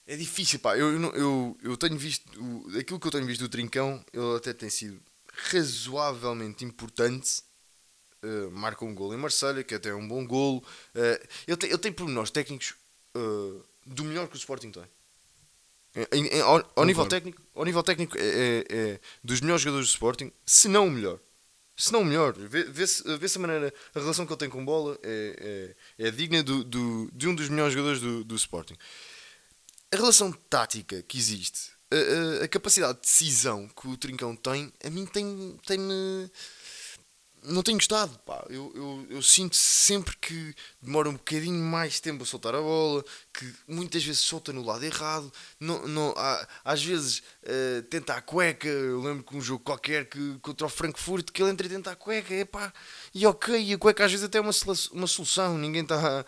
[0.08, 0.78] É difícil, pá.
[0.78, 2.24] Eu, eu, eu, eu tenho visto.
[2.42, 5.00] O, aquilo que eu tenho visto do Trincão, ele até tem sido
[5.52, 7.42] razoavelmente importante.
[8.24, 10.64] Uh, marca um golo em Marselha, que até é um bom golo.
[10.96, 12.74] Uh, ele, tem, ele tem pormenores técnicos
[13.16, 14.84] uh, do melhor que o Sporting tem.
[16.12, 19.88] Em- em- ao, ao nível técnico, ao nível técnico é, é- é dos melhores jogadores
[19.90, 21.20] do Sporting, se não o melhor.
[21.76, 24.66] Se não o melhor, Vê- vê-se vê-se a maneira, a relação que ele tem com
[24.66, 28.76] bola é, é, é digna do, do- de um dos melhores jogadores do, do Sporting
[29.94, 34.72] a relação tática que existe, a, a- a capacidade de decisão que o Trincão tem,
[34.84, 36.30] a mim tem, tem-me.
[37.44, 38.44] Não tenho gostado, pá.
[38.50, 43.06] Eu, eu, eu sinto sempre que demora um bocadinho mais tempo a soltar a bola,
[43.38, 45.32] que muitas vezes solta no lado errado.
[45.60, 48.68] Não, não, há- às vezes eh, tenta a cueca.
[48.68, 51.92] Eu lembro que um jogo qualquer que, contra o Frankfurt que ele entra e tenta
[51.92, 52.34] a cueca.
[52.34, 52.74] Epá,
[53.14, 54.52] e ok, e a cueca às vezes até é uma,
[54.92, 55.58] uma solução.
[55.58, 56.26] Ninguém está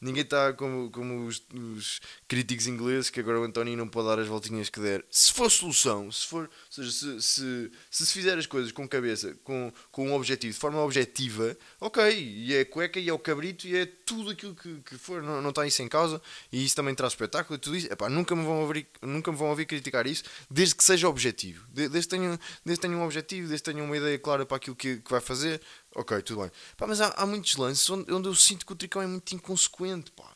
[0.00, 4.18] ninguém tá como, como os, os críticos ingleses que agora o António não pode dar
[4.18, 5.04] as voltinhas que der.
[5.10, 8.88] Se for solução, se for, ou seja, se, se, se se fizer as coisas com
[8.88, 13.18] cabeça, com, com um objetivo, de forma objetiva, ok, e é cueca e é o
[13.18, 16.07] cabrito e é tudo aquilo que, que for, não, não está isso em causa
[16.52, 17.92] e isso também traz espetáculo e tudo isso.
[17.92, 21.64] Epá, nunca, me vão ouvir, nunca me vão ouvir criticar isso, desde que seja objetivo,
[21.72, 24.44] De- desde que tenham, desde que tenham um objetivo, desde que tenham uma ideia clara
[24.46, 25.60] para aquilo que, que vai fazer.
[25.94, 26.50] Ok, tudo bem.
[26.86, 30.10] Mas há, há muitos lances onde, onde eu sinto que o Tricão é muito inconsequente,
[30.12, 30.30] pá.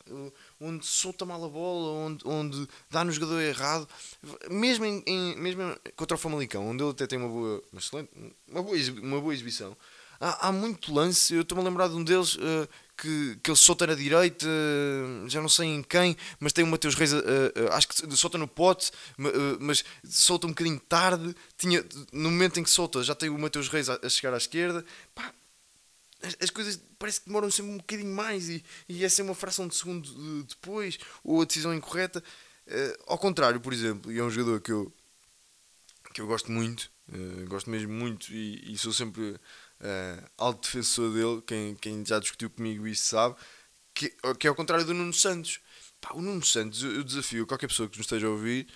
[0.59, 3.87] Onde solta mal a bola, onde, onde dá no jogador errado.
[4.49, 5.61] Mesmo, em, em- mesmo
[5.95, 8.09] contra o Famalicão, onde ele até tem uma boa, uma excelente,
[8.47, 9.77] uma boa, uma boa exibição,
[10.19, 11.33] há, há muito lance.
[11.33, 14.45] Eu estou-me a lembrar de um deles eh, que, que ele solta na direita,
[15.27, 17.17] já não sei em quem, mas tem o Mateus Reis, eh,
[17.55, 21.35] eh, acho que solta no pote, eh, mas solta um bocadinho tarde.
[21.57, 24.37] Tinha, no momento em que solta, já tem o Mateus Reis a, a chegar à
[24.37, 24.85] esquerda.
[25.15, 25.33] Pá,
[26.21, 29.35] as, as coisas parece que demoram sempre um bocadinho mais e, e é sempre uma
[29.35, 32.23] fração de segundo depois, ou a decisão incorreta.
[33.07, 34.93] Ao contrário, por exemplo, e é um jogador que eu,
[36.13, 36.89] que eu gosto muito,
[37.49, 39.37] gosto mesmo muito e, e sou sempre
[39.83, 41.41] eh, alto defensor dele.
[41.45, 43.35] Quem, quem já discutiu comigo isso sabe,
[43.93, 45.59] que, que é ao contrário do Nuno Santos.
[46.01, 48.67] Pá, o Nuno Santos, eu desafio qualquer pessoa que nos esteja a ouvir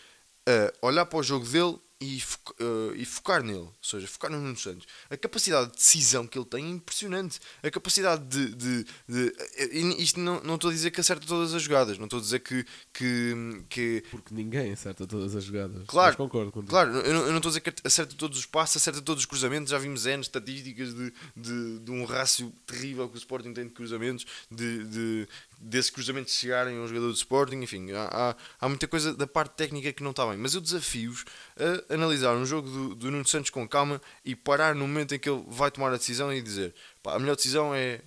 [0.82, 4.30] a olhar para o jogo dele e, foca- eh, e focar nele, ou seja, focar
[4.32, 4.86] no Nuno Santos.
[5.10, 7.40] A capacidade de decisão que ele tem é impressionante.
[7.64, 8.54] A capacidade de.
[8.56, 12.06] de, de- eh, isto não, não estou a dizer que acerta todas as jogadas, não
[12.06, 12.66] estou a dizer que.
[12.94, 15.84] que, que Porque ninguém acerta todas as jogadas.
[15.88, 16.70] Claro, Mas concordo contigo.
[16.70, 19.24] Claro, eu não, eu não estou a dizer que acerta todos os passos, acerta todos
[19.24, 19.72] os cruzamentos.
[19.72, 23.74] Já vimos N estatísticas de, de, de um rácio terrível que o Sporting tem de
[23.74, 25.28] cruzamentos, de, de
[25.58, 27.58] desses cruzamentos chegarem ao jogador do Sporting.
[27.58, 30.38] Enfim, há, há, há muita coisa da parte técnica que não está bem.
[30.38, 31.26] Mas eu desafio-os
[31.90, 35.20] a analisar um jogo do, do Nuno Santos com calma e parar no momento em
[35.20, 38.02] que ele vai tomar a decisão e dizer: pá, a melhor decisão é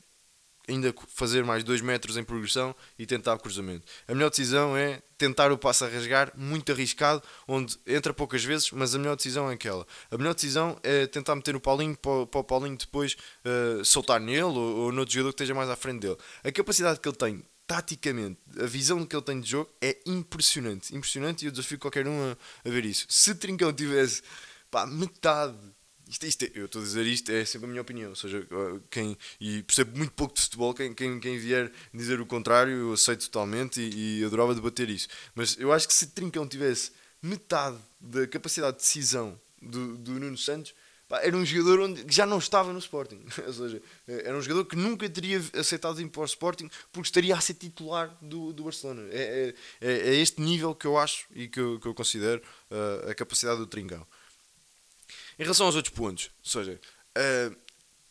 [0.71, 3.87] ainda fazer mais 2 metros em progressão e tentar o cruzamento.
[4.07, 8.71] A melhor decisão é tentar o passo a rasgar, muito arriscado, onde entra poucas vezes,
[8.71, 9.87] mas a melhor decisão é aquela.
[10.11, 14.21] A melhor decisão é tentar meter o Paulinho para, para o Paulinho depois eh, soltar
[14.21, 16.17] nele ou, ou noutro jogador que esteja mais à frente dele.
[16.43, 20.95] A capacidade que ele tem taticamente, a visão que ele tem de jogo é impressionante.
[20.95, 23.07] Impressionante e eu desafio qualquer um a, a ver isso.
[23.09, 24.23] Se Trincão tivesse
[24.71, 25.57] pá, metade
[26.11, 28.11] isto, isto é- eu estou a dizer isto, é sempre a minha opinião.
[28.11, 28.47] Ou seja,
[28.91, 32.93] quem, e percebo muito pouco de futebol, quem, quem, quem vier dizer o contrário, eu
[32.93, 35.09] aceito totalmente e, e adorava debater isso.
[35.35, 36.91] Mas eu acho que se Trincão tivesse
[37.23, 40.75] metade da capacidade de decisão do, do Nuno Santos,
[41.23, 43.21] era um jogador onde, que já não estava no Sporting.
[43.47, 47.37] Ou seja, era um jogador que nunca teria aceitado ir para o Sporting porque estaria
[47.37, 49.03] a ser titular do, do Barcelona.
[49.11, 52.41] É, é, é, é este nível que eu acho e que eu, que eu considero
[52.71, 54.07] uh, a capacidade do Trincão.
[55.41, 56.79] Em relação aos outros pontos, ou seja,
[57.17, 57.57] uh,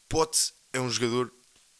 [0.08, 1.32] Pote é um jogador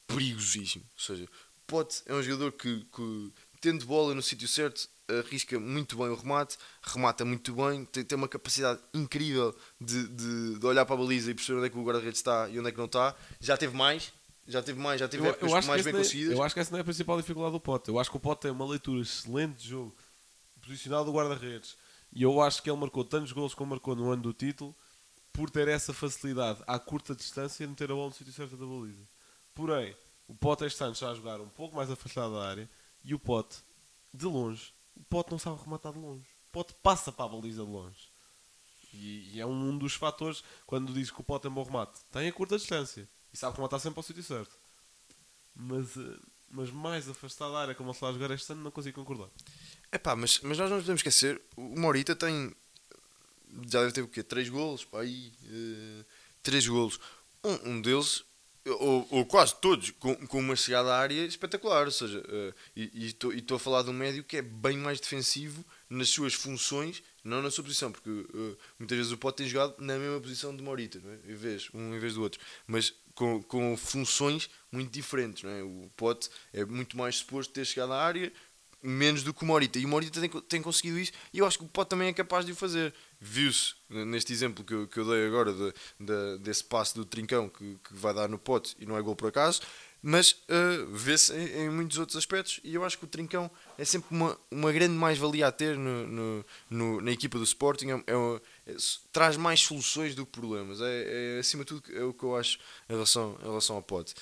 [0.06, 0.86] perigosíssimo.
[0.94, 1.28] Ou seja,
[1.66, 6.14] Pote é um jogador que, que tendo bola no sítio certo, arrisca muito bem o
[6.14, 10.98] remate, remata muito bem, tem, tem uma capacidade incrível de, de, de, olhar para a
[11.00, 13.16] baliza e perceber onde é que o guarda-redes está e onde é que não está.
[13.40, 14.14] Já teve mais,
[14.48, 16.32] já teve mais, já teve eu, eu mais bem é, conseguidas.
[16.32, 17.90] Eu acho que essa não é a principal dificuldade do Pote.
[17.90, 19.96] Eu acho que o Pote tem uma leitura excelente de jogo,
[20.62, 21.76] posicionado do guarda-redes.
[22.14, 24.76] E eu acho que ele marcou tantos gols como marcou no ano do título
[25.32, 28.66] por ter essa facilidade à curta distância de meter a bola no sítio certo da
[28.66, 29.08] baliza.
[29.54, 29.96] Porém,
[30.28, 32.70] o Pote este ano está a jogar um pouco mais afastado da área
[33.04, 33.58] e o Pote,
[34.14, 36.26] de longe, o Pote não sabe rematar de longe.
[36.50, 38.12] O Pote passa para a baliza de longe.
[38.94, 42.00] E, e é um dos fatores, quando diz que o Pote é um bom remate,
[42.12, 44.58] tem a curta distância e sabe rematar sempre ao sítio certo.
[45.56, 49.00] Mas, eh, mas mais afastado da área como está a jogar este ano, não consigo
[49.00, 49.30] concordar.
[49.92, 52.56] É pá, mas, mas nós não podemos esquecer, o Morita tem
[53.70, 54.24] já deve ter o quê?
[54.24, 55.32] 3 golos, pá, aí,
[56.44, 57.00] 3 uh, golos.
[57.44, 58.24] Um, um deles,
[58.66, 61.86] ou, ou, quase todos, com, com uma chegada à área espetacular.
[61.86, 65.66] Ou seja, uh, e estou a falar de um médio que é bem mais defensivo
[65.90, 69.76] nas suas funções, não na sua posição, porque uh, muitas vezes o Pote tem jogado
[69.80, 71.20] na mesma posição de Morita, não é?
[71.32, 75.44] em vez, um em vez do outro, mas com, com funções muito diferentes.
[75.44, 75.62] Não é?
[75.62, 78.32] O Pote é muito mais suposto ter chegado à área,
[78.82, 79.80] menos do que o Morita.
[79.80, 82.14] E o Morita tem, tem conseguido isso e eu acho que o Pote também é
[82.14, 82.94] capaz de o fazer.
[83.20, 87.50] Viu-se neste exemplo que eu, que eu dei agora de, de, desse passe do Trincão
[87.50, 89.62] que, que vai dar no Pote e não é gol por acaso,
[90.02, 93.84] mas uh, vê-se em, em, muitos outros aspectos e eu acho que o Trincão é
[93.84, 97.90] sempre uma, uma grande mais-valia a ter no, no, no, na equipa do Sporting.
[97.90, 98.76] É, é, é,
[99.12, 100.80] traz mais soluções do que problemas.
[100.80, 103.84] É, é, acima de tudo é o que eu acho em relação, em relação ao
[103.84, 104.14] Pote.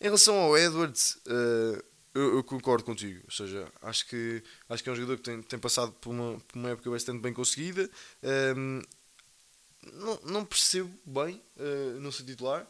[0.00, 4.88] Em relação ao Edwards, uh, eu, eu, concordo contigo, ou seja, acho que, acho que
[4.88, 7.88] é um jogador que tem, tem passado por uma, por uma época bastante bem conseguida.
[8.56, 8.82] Um,
[9.92, 12.66] não, não percebo bem uh, não ser titular.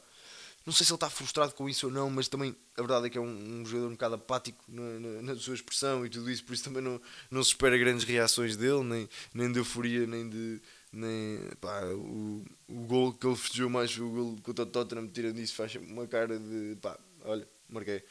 [0.67, 3.11] Não sei se ele está frustrado com isso ou não, mas também a verdade é
[3.11, 6.31] que é um, um jogador um bocado apático na, na, na, sua expressão e tudo
[6.31, 7.01] isso, por isso também não,
[7.31, 10.61] não se espera grandes reações dele, nem, nem de euforia, nem de.
[10.93, 15.33] Nem, pá, o, o gol que ele festejou mais o gol contra o Tottenham, tira
[15.33, 18.03] disso, faz uma cara de pá, olha, marquei.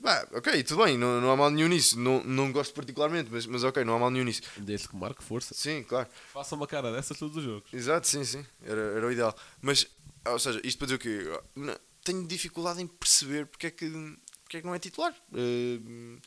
[0.00, 1.98] Bah, ok, tudo bem, não, não há mal nenhum nisso.
[1.98, 4.40] Não, não gosto particularmente, mas, mas ok, não há mal nenhum nisso.
[4.56, 5.52] Desde que marque força.
[5.54, 6.08] Sim, claro.
[6.32, 7.72] Faça uma cara dessas todos os jogos.
[7.72, 8.44] Exato, sim, sim.
[8.62, 9.36] Era, era o ideal.
[9.60, 9.86] Mas,
[10.26, 11.78] ou seja, isto para dizer o quê?
[12.02, 13.88] Tenho dificuldade em perceber porque é que,
[14.42, 15.14] porque é que não é titular.
[15.30, 16.18] Uh,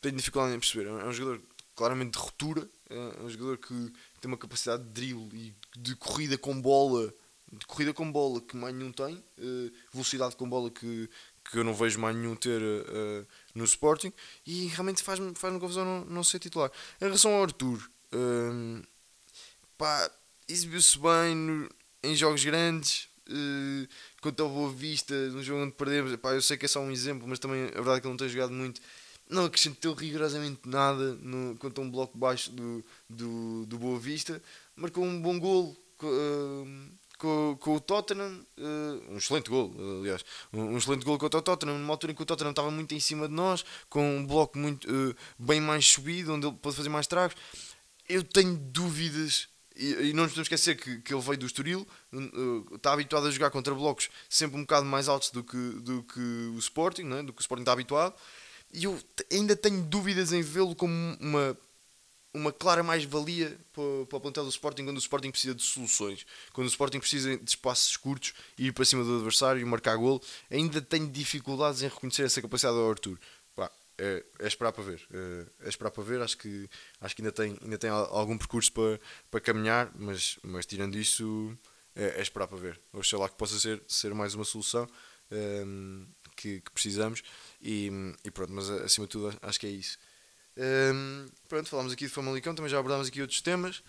[0.00, 0.88] tenho dificuldade em perceber.
[0.88, 1.40] É um jogador
[1.76, 2.68] claramente de ruptura.
[2.90, 7.14] É um jogador que tem uma capacidade de drible e de corrida com bola
[7.58, 11.08] de corrida com bola que mais nenhum tem, uh, velocidade com bola que,
[11.50, 14.12] que eu não vejo mais nenhum ter uh, no Sporting
[14.46, 16.70] e realmente faz-me faz confusão não, não ser titular.
[17.00, 17.78] Em relação ao Arthur,
[18.12, 18.82] uh,
[19.76, 20.10] pá,
[20.48, 21.68] exibiu-se bem no,
[22.02, 23.08] em jogos grandes.
[23.26, 23.88] Uh,
[24.20, 26.90] quanto ao Boa Vista, no jogo onde perdemos, pá, eu sei que é só um
[26.90, 28.80] exemplo, mas também a verdade é que ele não tem jogado muito.
[29.28, 34.42] Não acrescentou rigorosamente nada no, quanto a um bloco baixo do, do, do Boa Vista.
[34.76, 35.76] Marcou um bom golo.
[36.02, 41.38] Uh, com, com o Tottenham, uh, um excelente gol, aliás, um, um, excelente gol contra
[41.38, 44.18] o Tottenham, numa altura em que o Tottenham estava muito em cima de nós, com
[44.18, 47.36] um bloco muito, uh, bem mais subido, onde ele pode fazer mais tragos.
[48.08, 51.86] Eu tenho dúvidas, e, e não nos podemos esquecer que, que ele veio do Estoril,
[52.12, 56.02] uh, está habituado a jogar contra blocos sempre um bocado mais altos do que, do
[56.02, 57.22] que o Sporting, né?
[57.22, 58.14] do que o Sporting está habituado,
[58.72, 58.98] e eu
[59.30, 61.56] ainda tenho dúvidas em vê-lo como uma
[62.34, 66.26] uma clara mais-valia para, para o plantel do Sporting quando o Sporting precisa de soluções,
[66.52, 69.96] quando o Sporting precisa de espaços curtos e ir para cima do adversário e marcar
[69.96, 70.20] golo,
[70.50, 73.18] ainda tenho dificuldades em reconhecer essa capacidade do Arthur.
[73.54, 76.68] Pá, é, é, esperar para ver, é, é, esperar para ver, acho que,
[77.00, 81.56] acho que ainda, tem, ainda tem algum percurso para, para caminhar, mas, mas tirando isso,
[81.94, 82.80] é, é esperar para ver.
[82.92, 84.88] Oxalá que possa ser, ser mais uma solução
[85.30, 86.04] ehm,
[86.36, 87.22] que, que, precisamos
[87.62, 87.90] e,
[88.24, 89.96] e pronto, mas acima de tudo acho que é isso.
[90.56, 93.82] Um, pronto, falámos aqui de Famalicão, também já abordámos aqui outros temas.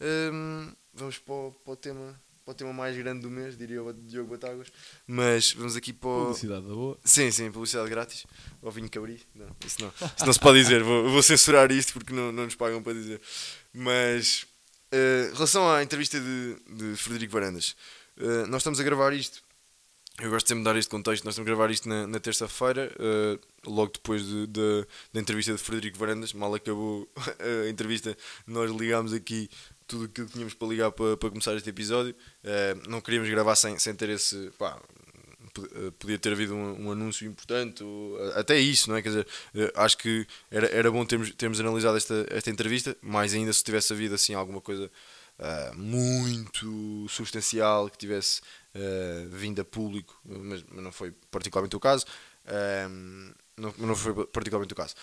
[0.00, 3.82] Um, vamos para o, para o, tema, para o tema mais grande do mês, diria
[3.82, 4.68] o Diogo Batáguas.
[5.06, 6.20] Mas vamos aqui para o...
[6.26, 6.98] Publicidade da boa.
[7.04, 8.26] Sim, sim, publicidade grátis.
[8.62, 9.22] Ao vinho cabri.
[9.34, 10.82] Não, isso não, isso não se pode dizer.
[10.82, 13.20] Vou, vou censurar isto porque não, não nos pagam para dizer.
[13.72, 14.46] Mas,
[14.92, 17.76] uh, em relação à entrevista de, de Frederico Varandas,
[18.20, 19.44] Uh, nós estamos a gravar isto.
[20.20, 21.24] Eu gosto sempre de dar este contexto.
[21.24, 25.52] Nós estamos a gravar isto na, na terça-feira, uh, logo depois de, de, da entrevista
[25.52, 26.32] de Frederico Varandas.
[26.32, 27.08] Mal acabou
[27.64, 29.48] a entrevista, nós ligámos aqui
[29.86, 32.16] tudo aquilo que tínhamos para ligar para, para começar este episódio.
[32.42, 34.50] Uh, não queríamos gravar sem, sem ter esse.
[34.58, 34.80] Pá,
[36.00, 39.02] podia ter havido um, um, anúncio importante, ou, até isso, não é?
[39.02, 39.26] Quer dizer,
[39.76, 43.92] acho que era, era bom termos, termos analisado esta, esta entrevista, mais ainda se tivesse
[43.92, 44.90] havido assim alguma coisa
[45.38, 48.40] uh, muito substancial que tivesse
[48.78, 52.06] uh, vindo a público, mas, mas, não foi particularmente o caso.
[52.44, 54.94] Uh, não, não foi particularmente o caso.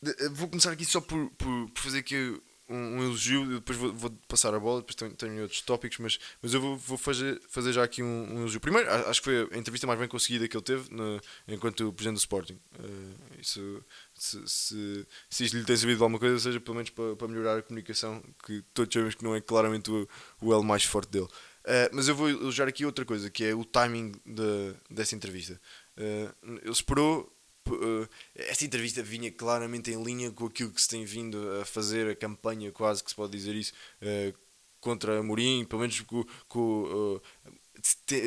[0.00, 3.92] De, vou começar aqui só por, por, por fazer aqui um, um elogio, depois vou,
[3.92, 7.40] vou, passar a bola, depois tenho, tenho outros tópicos, mas, mas eu vou, vou fazer,
[7.48, 8.60] fazer já aqui um, um, elogio.
[8.60, 12.16] Primeiro, acho que foi a entrevista mais bem conseguida que ele teve no, enquanto presidente
[12.16, 12.58] do Sporting.
[12.78, 16.90] Uh, isso, se, se, se isto lhe tem servido de alguma coisa, seja pelo menos
[16.90, 20.08] para, para melhorar a comunicação, que todos sabemos que não é claramente o,
[20.40, 21.28] o elo mais forte dele.
[21.62, 25.60] Uh, mas eu vou elogiar aqui outra coisa, que é o timing de, dessa entrevista.
[25.96, 27.32] Uh, ele esperou
[27.68, 32.10] Uh, esta entrevista vinha claramente em linha com aquilo que se tem vindo a fazer,
[32.10, 33.72] a campanha quase que se pode dizer isso,
[34.02, 34.36] uh,
[34.80, 37.20] contra Amorim, pelo menos com, com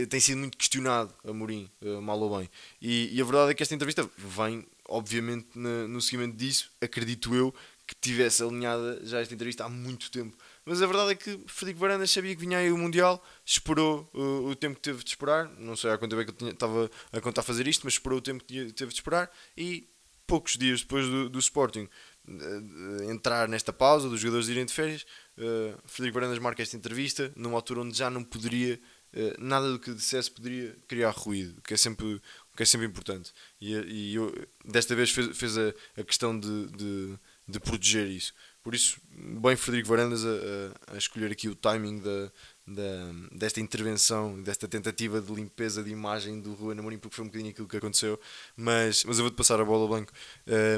[0.09, 1.69] tem sido muito questionado Amorim,
[2.01, 2.49] mal ou bem.
[2.81, 7.35] E, e, a verdade é que esta entrevista vem, obviamente, na, no seguimento disso, acredito
[7.35, 7.53] eu,
[7.85, 10.35] que tivesse alinhada já esta entrevista há muito tempo
[10.65, 14.47] mas a verdade é que Frederico Varandas sabia que vinha aí o Mundial, esperou uh,
[14.47, 15.47] o tempo que teve de esperar.
[15.59, 18.17] Não sei há quanto tempo é que ele estava a contar fazer isto, mas esperou
[18.17, 19.29] o tempo que teve de esperar.
[19.55, 19.87] E
[20.25, 21.87] poucos dias depois do, do Sporting
[22.27, 25.05] uh, entrar nesta pausa, dos jogadores irem de férias,
[25.37, 28.79] uh, Frederico Varandas marca esta entrevista numa altura onde já não poderia,
[29.13, 32.21] uh, nada do que dissesse poderia criar ruído, que é sempre,
[32.55, 33.31] que é sempre importante.
[33.61, 38.33] E, e eu, desta vez fez, fez a, a questão de, de, de proteger isso.
[38.65, 42.31] Por isso, bem Frederico Varandas a, a, escolher aqui o timing da,
[42.65, 47.27] da, desta intervenção, desta tentativa de limpeza de imagem do Rui Amorim, porque foi um
[47.27, 48.19] bocadinho aquilo que aconteceu.
[48.57, 50.11] Mas, mas eu vou-te passar a bola ao banco.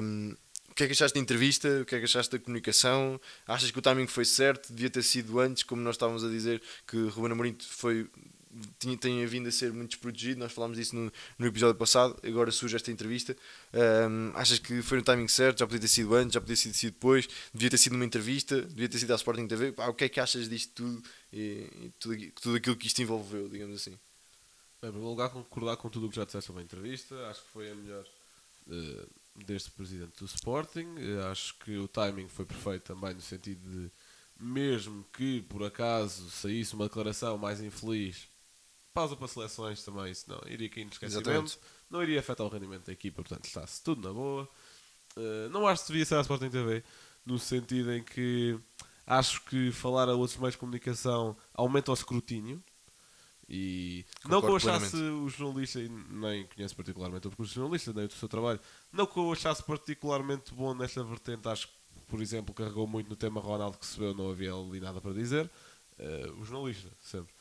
[0.03, 0.35] Um,
[0.69, 1.79] o que é que achaste da entrevista?
[1.81, 3.21] O que é que achaste da comunicação?
[3.47, 4.73] Achas que o timing foi certo?
[4.73, 8.09] Devia ter sido antes, como nós estávamos a dizer, que Ruben Amorim foi
[8.79, 12.51] tinha, tinha vindo a ser muito desprotegido, nós falámos disso no, no episódio passado, agora
[12.51, 13.35] surge esta entrevista.
[13.73, 15.59] Um, achas que foi no timing certo?
[15.59, 18.61] Já podia ter sido antes, já podia ter sido depois, devia ter sido numa entrevista,
[18.61, 19.71] devia ter sido à Sporting TV.
[19.71, 23.01] Pá, o que é que achas disto tudo e, e tudo, tudo aquilo que isto
[23.01, 23.97] envolveu, digamos assim?
[24.81, 27.41] Bem, em primeiro lugar, concordar com tudo o que já disseste sobre a entrevista, acho
[27.41, 28.05] que foi a melhor
[28.67, 29.07] uh,
[29.45, 30.85] deste presidente do Sporting.
[30.85, 33.91] Uh, acho que o timing foi perfeito também, no sentido de,
[34.39, 38.27] mesmo que por acaso saísse uma declaração mais infeliz
[38.97, 41.59] pausa para seleções também, isso não iria cair no esquecimento, Exatamente.
[41.87, 44.49] não iria afetar o rendimento da equipa, portanto está-se tudo na boa.
[45.15, 46.83] Uh, não acho que devia ser a Sporting TV,
[47.23, 48.59] no sentido em que
[49.05, 52.63] acho que falar a outros meios de comunicação aumenta o escrutínio.
[53.47, 55.23] E Concordo não que eu achasse plenamente.
[55.23, 58.59] o jornalista, e nem conheço particularmente o jornalista, nem o seu trabalho,
[58.91, 61.73] não que eu achasse particularmente bom nesta vertente, acho que,
[62.07, 65.13] por exemplo, carregou muito no tema Ronaldo que se vê, não havia ali nada para
[65.13, 65.49] dizer.
[65.99, 67.36] Uh, o jornalista, sempre.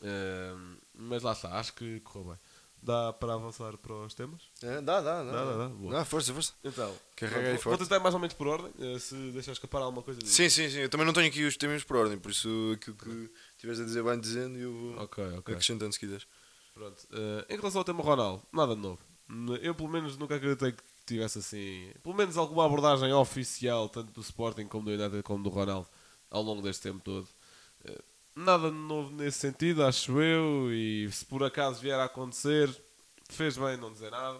[0.00, 2.38] Uh, mas lá está, acho que correu bem.
[2.80, 4.40] Dá para avançar para os temas?
[4.62, 5.32] É, dá, dá, dá.
[5.32, 5.68] dá, dá, dá.
[5.68, 6.04] Boa.
[6.04, 6.52] força, força.
[6.62, 9.82] Então, Carrega aí vou, vou tentar mais ou menos por ordem, uh, se deixar escapar
[9.82, 10.20] alguma coisa.
[10.20, 10.34] Disso.
[10.34, 10.78] Sim, sim, sim.
[10.78, 13.84] Eu também não tenho aqui os temas por ordem, por isso aquilo que estiveres a
[13.84, 15.54] dizer vai dizendo e eu vou okay, okay.
[15.54, 16.26] acrescentando se quiseres.
[16.72, 17.02] Pronto.
[17.10, 19.00] Uh, em relação ao tema Ronaldo, nada de novo.
[19.60, 24.20] Eu pelo menos nunca acreditei que tivesse assim, pelo menos alguma abordagem oficial, tanto do
[24.20, 25.88] Sporting como do United como do Ronaldo,
[26.30, 27.28] ao longo deste tempo todo.
[27.84, 28.02] Uh,
[28.38, 32.70] nada de novo nesse sentido, acho eu, e se por acaso vier a acontecer,
[33.28, 34.38] fez bem não dizer nada.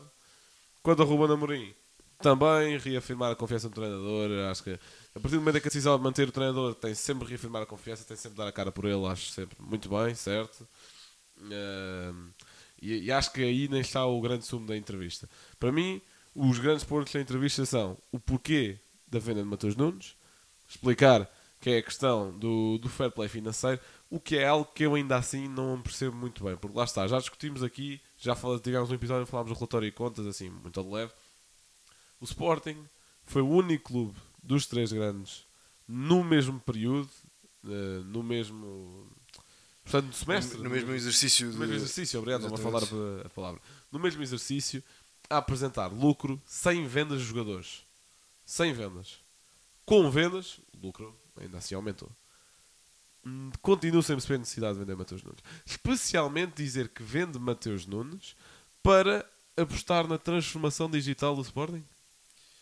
[0.83, 1.75] Quanto a Ruben Amorim,
[2.19, 4.79] também reafirmar a confiança no treinador, acho que
[5.15, 7.63] a partir do momento em que a decisão de manter o treinador tem sempre reafirmar
[7.63, 10.67] a confiança, tem sempre dar a cara por ele, acho sempre muito bem, certo?
[11.39, 12.31] Uh,
[12.81, 15.29] e, e, acho que aí nem está o grande sumo da entrevista.
[15.59, 16.01] Para mim,
[16.35, 20.17] os grandes pontos da entrevista são o porquê da venda de Matheus Nunes,
[20.69, 21.29] explicar
[21.61, 24.95] que é a questão do, do fair play financeiro, o que é algo que eu
[24.95, 28.91] ainda assim não percebo muito bem, porque lá está, já discutimos aqui, já falamos, tivemos
[28.91, 31.13] um episódio em falámos do relatório e contas, assim, muito de leve.
[32.21, 32.85] O Sporting
[33.25, 35.47] foi o único clube dos três grandes
[35.87, 37.11] no mesmo período,
[37.65, 39.11] uh, no mesmo.
[39.83, 40.59] Portanto, no semestre.
[40.59, 41.51] No, no mesmo exercício.
[41.51, 43.61] No mesmo exercício, obrigado, não vou falar a, a palavra.
[43.91, 44.85] No mesmo exercício,
[45.31, 47.87] a apresentar lucro sem vendas de jogadores.
[48.45, 49.19] Sem vendas.
[49.85, 52.11] Com vendas, lucro ainda assim aumentou.
[53.25, 55.43] Hum, continuo sem perceber a necessidade de vender Mateus Nunes.
[55.67, 58.37] Especialmente dizer que vende Mateus Nunes
[58.83, 61.85] para apostar na transformação digital do Sporting?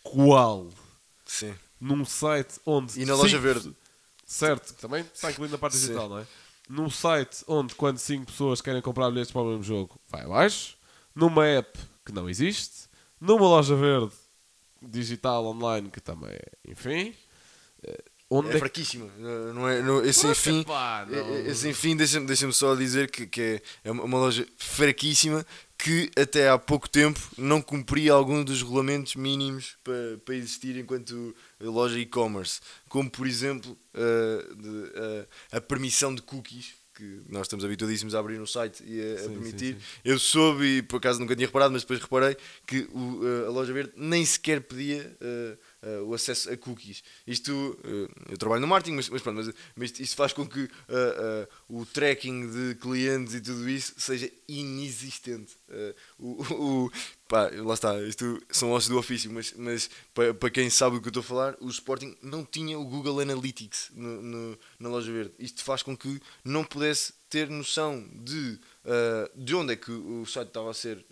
[0.03, 0.71] Qual?
[1.25, 1.55] Sim.
[1.81, 3.01] Num site onde.
[3.01, 3.75] E na loja verde.
[4.25, 6.09] Certo, também está incluído na parte digital, Sim.
[6.09, 6.27] não é?
[6.69, 10.77] num site onde quando 5 pessoas querem comprar bilhetes para o mesmo jogo, vai abaixo.
[11.15, 12.89] Numa app que não existe.
[13.21, 14.13] Numa loja verde
[14.83, 17.15] digital online que também é, enfim.
[18.29, 19.09] Onde É é, fraquíssima.
[19.19, 23.41] Não- é, não, esse enfim, epá, não- esse enfim deixa-me deixa só dizer que, que
[23.41, 25.47] é- é uma, loja fraquíssima
[25.79, 31.35] que até há pouco tempo não cumpria algum dos regulamentos mínimos para, para existir enquanto
[31.61, 32.61] loja e-commerce.
[32.89, 38.39] Como, por exemplo, uh, de, a permissão de cookies, que nós estamos habituadíssimos a abrir
[38.39, 39.75] no site e a, a Sim, permitir.
[39.75, 40.01] sim, sim.
[40.03, 43.71] Eu soube, e por acaso nunca tinha reparado, mas depois reparei que o, a loja
[43.73, 45.59] verde nem sequer pedia uh,
[46.01, 47.03] uh, o acesso a cookies.
[47.27, 50.65] Isto, uh, eu trabalho no marketing, mas, mas pronto, mas, mas isto faz com que
[50.65, 55.57] uh, o tracking de clientes e tudo isso seja inexistente.
[56.19, 56.43] O,
[56.87, 56.91] o-
[57.29, 61.01] pá, lá está, isto são ossos do ofício, mas, mas para, para quem sabe o
[61.01, 64.89] que eu estou a falar, o Sporting não tinha o Google Analytics no, no- na
[64.89, 65.33] loja verde.
[65.39, 70.25] Isto faz com que não pudesse ter noção de, uh, de onde é que o
[70.27, 71.05] site estava a ser,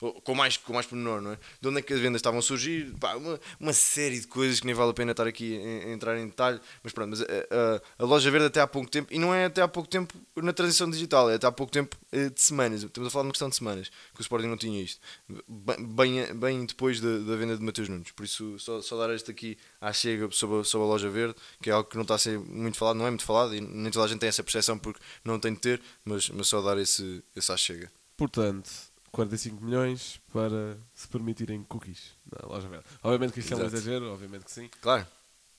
[0.00, 1.38] uh, com, mais, com mais pormenor, não é?
[1.60, 4.60] De onde é que as vendas estavam a surgir, pá, uma, uma série de coisas
[4.60, 7.22] que nem vale a pena estar aqui a, a entrar em detalhe, mas pronto, mas
[7.22, 9.88] a, a- a loja verde até há pouco tempo, e não é até há pouco
[9.88, 13.22] tempo na transição digital, é até há pouco tempo eh, de semanas, estamos a falar
[13.22, 15.00] de uma questão de semanas, que o Sporting não tinha isto,
[15.48, 19.30] bem, bem, depois da, da venda de Mateus Nunes, por isso só, só dar este
[19.30, 22.18] aqui à chega sobre, sobre a loja verde, que é algo que não está a
[22.18, 24.78] ser muito falado, não é muito falado, e nem toda a gente tem essa percepção
[24.78, 26.95] porque não tem de ter, mas, mas só dar esse,
[27.34, 27.90] esse à chega.
[28.16, 28.70] Portanto,
[29.12, 32.84] 45 milhões para se permitirem cookies na loja verde.
[33.02, 33.76] Obviamente que isto é um Exato.
[33.76, 34.68] exagero, obviamente que sim.
[34.80, 35.06] Claro.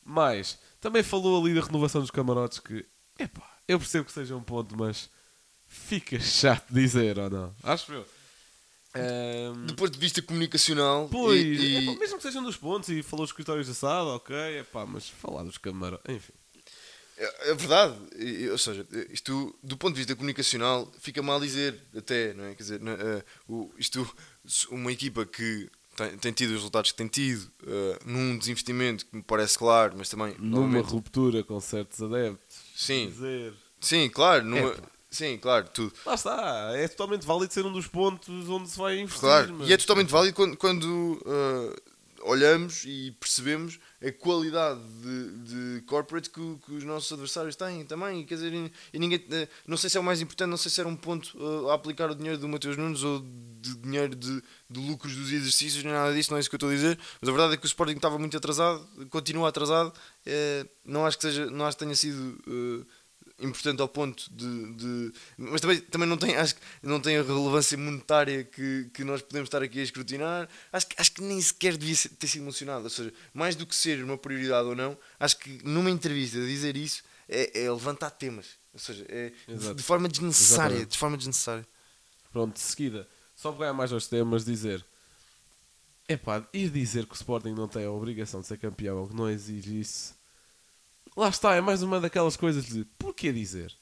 [0.04, 2.86] Mas também falou ali da renovação dos camarotes que,
[3.20, 5.10] epá, eu percebo que seja um ponto, mas
[5.68, 7.56] fica chato dizer ou não?
[7.64, 8.06] Acho eu.
[8.96, 12.90] Ehm, Do ponto de vista comunicacional, pois, e- e- epá, mesmo que sejam dos pontos
[12.90, 16.34] e falou dos escritórios de assado, ok, epá, mas falar dos camarotes, enfim.
[17.20, 21.82] É é verdade, e- ou seja, isto do ponto de vista comunicacional fica mal dizer,
[21.98, 22.54] até, não é?
[22.56, 24.08] Quer dizer, não- eh, o- isto,
[24.70, 29.16] uma equipa que tem, tem tido os resultados que tem tido, eh, num desinvestimento que
[29.16, 30.36] me parece claro, mas também.
[30.38, 33.08] Numa ruptura com certos adeptos, Sim.
[33.10, 33.54] dizer.
[33.82, 34.76] Sim, claro, numa,
[35.10, 35.94] sim, claro, tudo.
[36.06, 39.22] Lá está, é totalmente válido ser um dos pontos onde se vai investir.
[39.22, 41.82] Claro, mas- e é totalmente válido quando, quando eh,
[42.22, 48.26] olhamos e percebemos a qualidade de, de corporate que, que os nossos adversários têm também.
[48.26, 48.54] Quer dizer,
[48.94, 50.96] e ninguém, eh, não sei se é o mais importante, não sei se era um
[50.96, 53.20] ponto eh, a aplicar o dinheiro do Mateus Nunes ou
[53.60, 56.58] de dinheiro de, de lucros dos exercícios, nem nada disso, não é isso que eu
[56.58, 56.98] estou a dizer.
[57.20, 59.92] Mas a verdade é que o Sporting estava muito atrasado, continua atrasado.
[60.26, 62.38] eh, não acho que seja, não acho que tenha sido.
[63.40, 67.22] Importante ao ponto de, de- mas também, também não tem acho que não tem a
[67.24, 70.50] relevância monetária que, que nós podemos estar aqui a escrutinar.
[70.72, 72.84] Acho que, acho que nem sequer devia ter sido mencionado.
[72.86, 76.76] Ou seja, mais do que ser uma prioridade ou não acho que numa entrevista dizer
[76.76, 78.48] isso é, é levantar temas.
[78.74, 80.92] Ou seja, é de, de forma desnecessária Exatamente.
[80.92, 81.68] de forma desnecessária.
[82.32, 84.86] Pronto, de seguida, só pegar mais aos temas, dizer
[86.08, 89.30] epá, ir dizer que o Sporting não tem a obrigação de ser campeão que não
[89.30, 90.16] exige isso,
[91.18, 93.74] lá está, é mais uma daquelas coisas de porquê dizer?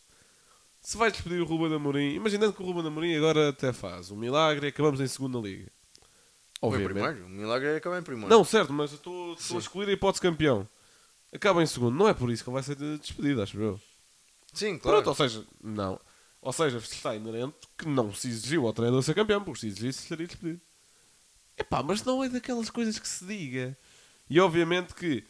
[0.79, 4.15] Se vais despedir o Ruben Amorim, imaginando que o Ruben Amorim agora até faz um
[4.15, 5.69] milagre e acabamos em segunda liga.
[6.61, 6.93] Obviamente.
[6.93, 9.91] primeiro, o milagre é acabar em primeiro Não, certo, mas eu estou a excluir a
[9.91, 10.67] hipótese campeão.
[11.33, 13.79] Acaba em segundo, não é por isso que ele vai ser despedido, acho eu.
[14.53, 15.99] sim, claro Pronto, ou seja, não.
[16.41, 20.03] Ou seja, está inerente que não se exigiu ao treinador ser campeão, porque se exigisse
[20.03, 20.61] seria despedido.
[21.57, 23.77] Epá, mas não é daquelas coisas que se diga.
[24.29, 25.25] E obviamente que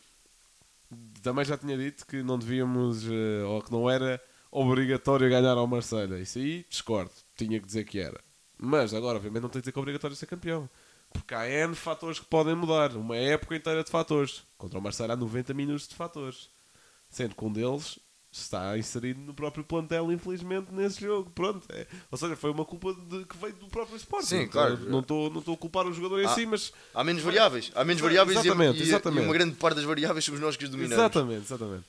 [1.22, 4.22] também já tinha dito que não devíamos, eh, ou que não era
[4.52, 6.20] obrigatório ganhar ao Marselha.
[6.20, 8.20] Isso aí discordo, tinha que dizer que era.
[8.58, 10.70] Mas agora, obviamente, não tem que dizer que é obrigatório ser campeão.
[11.12, 12.96] Porque há N fatores que podem mudar.
[12.96, 14.44] Uma época inteira de fatores.
[14.58, 16.50] Contra o Marselha há 90 minutos de fatores.
[17.10, 18.00] Sendo que um deles
[18.42, 21.30] está inserido no próprio plantel, infelizmente, nesse jogo.
[21.32, 21.66] Pronto.
[21.70, 21.88] É.
[22.12, 24.26] Ou seja, foi uma culpa de- que veio do próprio Sporting.
[24.28, 24.78] Sim, claro.
[24.90, 26.74] Não estou não a culpar o jogador em Ah, si, mas...
[26.94, 29.24] há menos variáveis há menos variáveis e- exatamente, e, e exatamente.
[29.26, 31.86] uma grande parte das variáveis somos nós que os dominamos Exatamente, exatamente.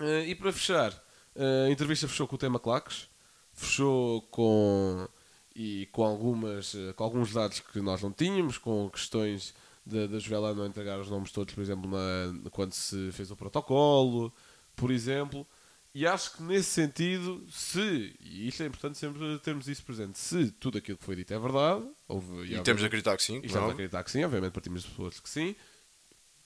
[0.00, 0.92] Eh, e para fechar,
[1.36, 3.08] eh, a entrevista fechou com o tema claques,
[3.52, 5.06] fechou com
[5.54, 9.54] e com algumas eh, com alguns dados que nós não tínhamos, com questões
[9.86, 14.32] da Joela não entregar os nomes todos, por exemplo, na, quando se fez o protocolo,
[14.76, 15.46] por exemplo.
[15.92, 20.50] E acho que nesse sentido, se, e isto é importante sempre termos isso presente, se
[20.52, 23.46] tudo aquilo que foi dito é verdade, houve, e temos de acreditar que sim e
[23.46, 23.72] estamos a óbvio.
[23.72, 25.56] acreditar que sim, obviamente partimos de pessoas que sim.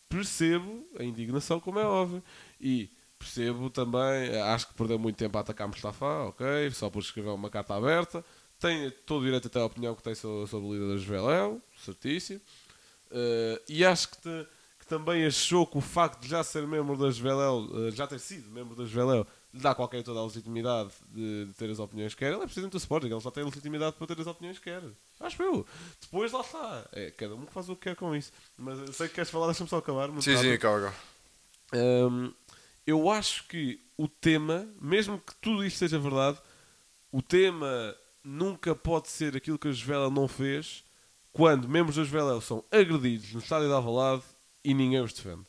[0.09, 2.23] Percebo a indignação, como é óbvio.
[2.61, 7.31] E percebo também, acho que perdeu muito tempo a atacar Mustafa, ok, só por escrever
[7.31, 8.25] uma carta aberta.
[8.61, 11.61] Tem todo o direito até à opinião que tem sobre, sobre o líder da Juveléu,
[11.85, 12.41] certíssimo.
[13.11, 14.47] Eh, e acho que, te-
[14.85, 18.21] que também achou que o facto de já ser membro da Juveléu, eh, já ter
[18.21, 22.13] sido membro da Juveléu, lhe dá qualquer toda a legitimidade de, de ter as opiniões
[22.13, 24.27] que quer, ele é presidente do Sporting, ele só tem a legitimidade para ter as
[24.27, 24.83] opiniões que quer.
[25.21, 25.67] Acho eu.
[26.01, 26.87] Depois lá está.
[26.93, 28.31] É cada um faz o que quer com isso.
[28.59, 30.11] Mas eu sei que queres falar, deixa-me só acabar.
[30.11, 30.53] Sim, sim, rápido.
[30.53, 30.95] acaba, acaba.
[31.73, 32.33] Hum,
[32.87, 36.39] eu acho que o tema, mesmo que tudo isto seja verdade,
[37.11, 40.85] o tema nunca pode ser aquilo que a Jovelha não fez
[41.33, 44.23] quando membros da Jovelha são agredidos no estádio de Alvalade
[44.65, 45.45] e ninguém os defende.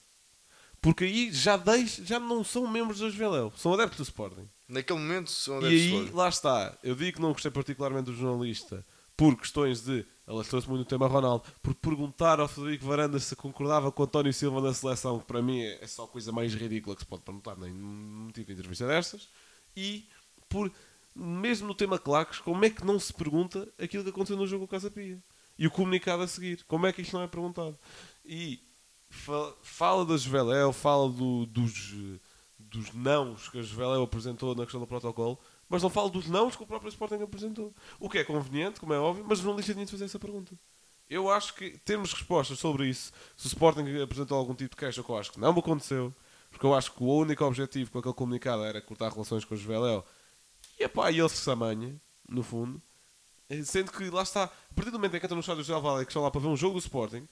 [0.81, 4.47] Porque aí já, deixa, já não são membros da Jovelha, são adeptos do Sporting.
[4.67, 6.15] Naquele momento são E adeptos aí, de Sporting.
[6.17, 6.77] lá está.
[6.83, 8.85] Eu digo que não gostei particularmente do jornalista
[9.17, 10.05] por questões de.
[10.27, 14.33] Ela trouxe muito o tema Ronaldo, por perguntar ao Frederico Varandas se concordava com António
[14.33, 17.07] Silva na seleção, que para mim é é só a coisa mais ridícula que se
[17.07, 19.29] pode perguntar nem num tipo de entrevista destas.
[19.77, 20.07] E
[20.49, 20.71] por,
[21.15, 24.67] mesmo no tema Claques, como é que não se pergunta aquilo que aconteceu no jogo
[24.67, 25.19] com o Casa Pia?
[25.59, 26.63] E o comunicado a seguir.
[26.67, 27.77] Como é que isto não é perguntado?
[28.25, 28.59] E
[29.61, 31.93] fala da Juveléu, fala do- dos,
[32.59, 35.39] dos nãos que a Juveléu apresentou na questão do protocolo,
[35.69, 37.73] mas não fala dos nãos que o próprio Sporting apresentou.
[37.99, 40.53] O que é conveniente, como é óbvio, mas o jornalista de fazer essa pergunta.
[41.09, 43.11] Eu acho que temos respostas sobre isso.
[43.37, 46.13] Se o Sporting apresentou algum tipo de queixa, que eu acho que não aconteceu,
[46.49, 49.57] porque eu acho que o único objetivo com aquele comunicado era cortar relações com a
[49.57, 50.03] Juveléu,
[50.79, 51.95] e epá, e ele se amanha,
[52.27, 52.81] no fundo,
[53.47, 55.71] Eh, Sendo que lá está, a partir do momento em que entram no estádio de
[55.71, 57.27] Alvalade que estão lá para ver um jogo do Sporting,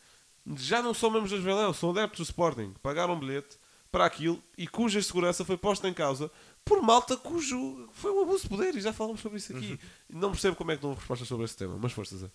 [0.57, 2.73] já não são membros das Veléu, são adeptos do Sporting.
[2.81, 3.57] Pagaram um bilhete
[3.91, 6.31] para aquilo e cuja segurança foi posta em causa
[6.65, 9.79] por malta cujo foi um abuso de poder e já falamos sobre isso aqui.
[10.09, 12.29] Não percebo como é que não houve resposta sobre esse tema, mas forças é.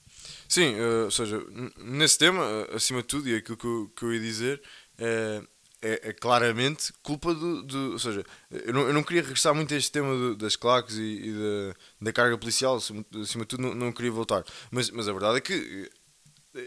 [0.49, 1.45] Sim, eh, ou seja,
[1.79, 4.63] nesse tema, eh, acima de tudo, e aquilo que eu, que eu ia dizer,
[4.99, 5.43] eh,
[5.81, 9.73] é, é claramente culpa do, do- Ou seja, eu não, eu não queria regressar muito
[9.73, 13.63] a este tema do- das claques e, e da, da carga policial, acima, de tudo,
[13.63, 14.45] não, não queria voltar.
[14.71, 15.91] Mas, mas a verdade é que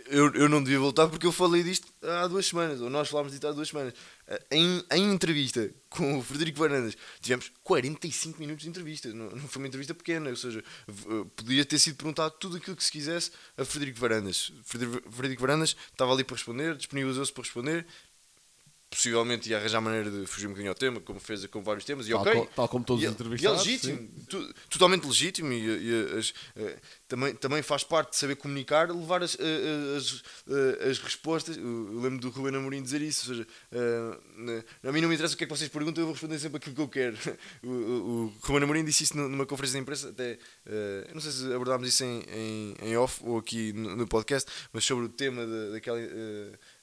[0.08, 3.32] eu, eu não devia voltar porque eu falei disto há duas semanas, ou nós falámos
[3.32, 3.94] disto há duas semanas.
[4.28, 9.48] Eh, Em, em entrevista com o Frederico Varandas, tivemos 45 minutos de entrevista, não, não
[9.48, 10.94] foi uma entrevista pequena, ou seja, eh,
[11.36, 14.52] podia ter sido perguntado tudo aquilo que se quisesse a Frederico Varandas.
[14.64, 17.86] Frederico Varandas estava ali para responder, disponibilizou-se para responder,
[18.92, 22.08] possivelmente ia arranjar maneira de fugir um bocadinho ao tema, como fez com vários temas,
[22.08, 22.34] e Tal, ok.
[22.36, 23.66] co- tal como todos E os entrevistados.
[23.66, 26.78] E é legítimo, tu- totalmente legítimo e, e as- eh,
[27.08, 31.56] também, também faz parte de saber comunicar, levar as, eh, as, eh, as respostas.
[31.56, 33.48] Eu lembro do Ruben Amorim dizer isso, ou seja,
[34.38, 36.38] né, a mim não me interessa o que é que vocês perguntam, eu vou responder
[36.39, 37.18] sempre aquilo que eu quero.
[37.64, 40.38] O, o, o Ruben Amorim disse isso numa conferência de imprensa, até,
[41.08, 44.50] eu não sei se abordámos isso em, em, em off ou aqui no, no podcast,
[44.74, 46.00] mas sobre o tema da, daquela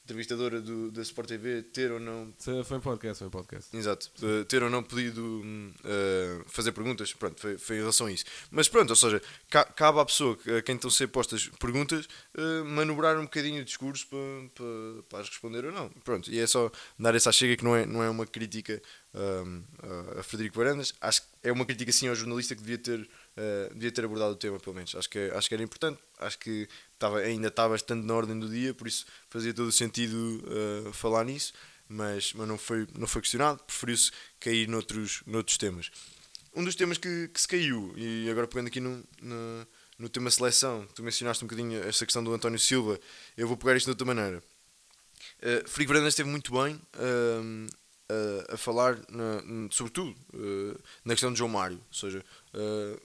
[0.08, 2.32] entrevistadora do, da Sport TV ter ou não
[2.64, 3.76] Foi em podcast, foi em podcast.
[3.76, 8.06] Exato, uh, ter ou não podido hum, uh, fazer perguntas, pronto, foi, foi em relação
[8.06, 8.24] a isso.
[8.50, 12.06] Mas pronto, ou seja, ca- cabe à pessoa a quem estão a ser postas perguntas
[12.36, 14.18] uh, manobrar um bocadinho o discurso para,
[14.54, 15.90] para, para as responder ou não.
[16.02, 18.80] Pronto, e é só dar essa chega que não é, não é uma crítica
[19.14, 19.62] um,
[20.16, 23.00] a- a Frederico Varandas, acho que é uma crítica sim ao jornalista que devia ter,
[23.00, 24.94] uh, devia ter abordado o tema, pelo menos.
[24.94, 26.66] Acho que, é- acho que era importante, acho que
[26.98, 30.42] estava, ainda está bastante na ordem do dia, por isso fazia todo o sentido
[30.86, 31.52] uh, falar nisso
[31.88, 35.90] mas, mas não, foi, não foi questionado, preferiu-se cair noutros, noutros temas.
[36.54, 39.66] Um dos temas que, que se caiu, e agora pegando aqui no, no,
[39.98, 43.00] no tema seleção, tu mencionaste um bocadinho esta questão do António Silva,
[43.36, 44.42] eu vou pegar isto de outra maneira.
[45.38, 46.80] Uh, Frederico Varandas esteve muito bem
[47.42, 47.66] um,
[48.50, 52.24] a, a falar, na, sobretudo, uh, na questão de João Mário, ou seja,
[52.54, 53.00] uh,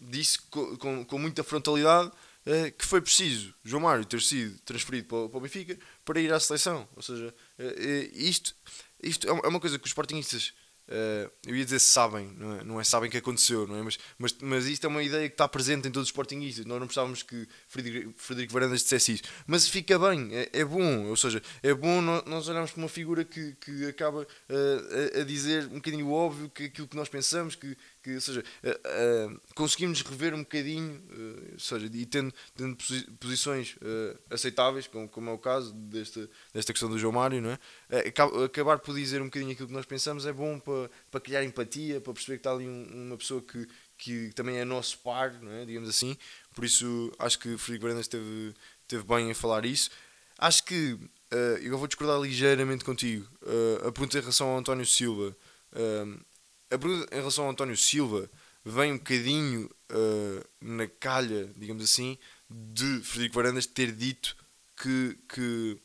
[0.00, 2.10] disse co- com, com muita frontalidade
[2.46, 6.32] eh, que foi preciso João Mário ter sido transferido para, para o Benfica para ir
[6.32, 6.88] à seleção.
[6.96, 8.54] Ou seja, eh, isto,
[9.02, 10.52] isto é uma- é uma coisa que os sportingistas,
[11.46, 13.82] eu ia dizer sabem, não é, não é sabem que aconteceu, não é?
[13.82, 16.66] Mas, mas, mas isto é uma ideia que está presente em todos os sportingistas.
[16.66, 17.48] Nós não precisávamos que
[18.16, 19.22] Frederico, Varandas dissesse isso.
[19.46, 21.06] Mas fica bem, é, é bom.
[21.06, 25.20] Ou seja, é bom nó- nós olharmos para uma figura que, que acaba eh, a,
[25.20, 28.80] a dizer um bocadinho óbvio, que aquilo que nós pensamos, que, que ou seja, eh,
[28.84, 31.02] eh, conseguimos rever um bocadinho,
[31.52, 33.76] ou seja, e tendo, tendo posi- posições
[34.30, 37.58] aceitáveis, como, como é o caso desta, desta questão do João Mário, não é?
[38.08, 41.44] Acaba- acabar por dizer um bocadinho aquilo que nós pensamos é bom para, para criar
[41.44, 43.66] empatia, para perceber que está ali um- uma pessoa que,
[43.98, 45.64] que também é nosso par, é?
[45.64, 46.16] digamos assim.
[46.54, 49.90] Por isso acho que Frederico Varandas esteve, esteve bem em falar isso.
[50.38, 50.98] Acho que
[51.30, 53.26] eh, eu vou discordar ligeiramente contigo.
[53.46, 55.36] Eh, a pergunta em relação ao António Silva.
[55.72, 56.04] eh,
[56.70, 58.28] a pergunta em relação ao António Silva
[58.64, 62.18] vem um bocadinho eh, na calha, digamos assim,
[62.50, 64.36] de Frederico Varandas ter dito
[64.76, 65.78] que, que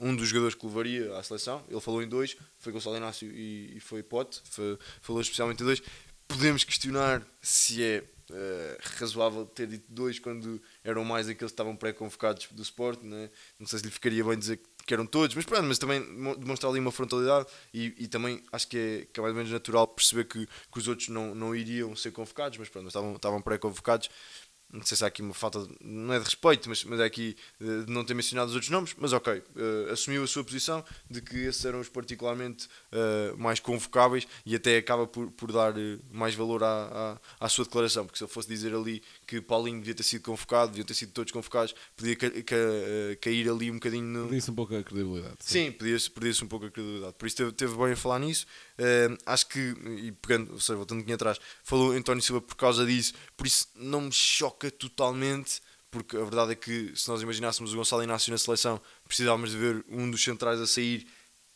[0.00, 3.76] um dos jogadores que levaria à seleção, ele falou em dois, foi Gonçalo Inácio e,
[3.76, 5.80] e foi Pote, foi- falou especialmente em dois.
[6.28, 11.76] Podemos questionar se é eh, razoável ter dito dois quando eram mais aqueles que estavam
[11.76, 13.30] pré-convocados do Sport, né?
[13.58, 16.34] não sei se lhe ficaria bem dizer que eram todos, mas pronto, mas também mo-
[16.36, 19.52] demonstrar ali uma frontalidade e, e também acho que é, que é mais ou menos
[19.52, 23.14] natural perceber que, que os outros não, não iriam ser convocados, mas pronto, mas estavam,
[23.16, 24.10] estavam pré-convocados.
[24.74, 27.04] Não sei se há aqui uma falta, de- não é de respeito, mas, mas é
[27.04, 30.84] aqui de não ter mencionado os outros nomes, mas ok, eh, assumiu a sua posição
[31.08, 35.78] de que esses eram os particularmente eh, mais convocáveis e até acaba por, por dar
[35.78, 39.40] eh, mais valor à, à, à sua declaração, porque se ele fosse dizer ali que
[39.40, 43.48] Paulinho devia ter sido convocado, deviam ter sido todos convocados, podia ca- ca- eh, cair
[43.48, 45.36] ali um bocadinho no, Disse um pouco a credibilidade.
[45.40, 47.14] Sim, perdia-se perdia um pouco a credibilidade.
[47.18, 48.46] Por isso teve, teve bem a falar nisso.
[48.78, 52.84] Eh, acho que, e pegando, ou seja, voltando aqui atrás, falou António Silva por causa
[52.86, 55.60] disso, por isso não me choca totalmente,
[55.90, 59.56] porque a verdade é que se nós imaginássemos o Gonçalo Inácio na seleção, precisávamos de
[59.56, 61.06] ver um dos centrais a sair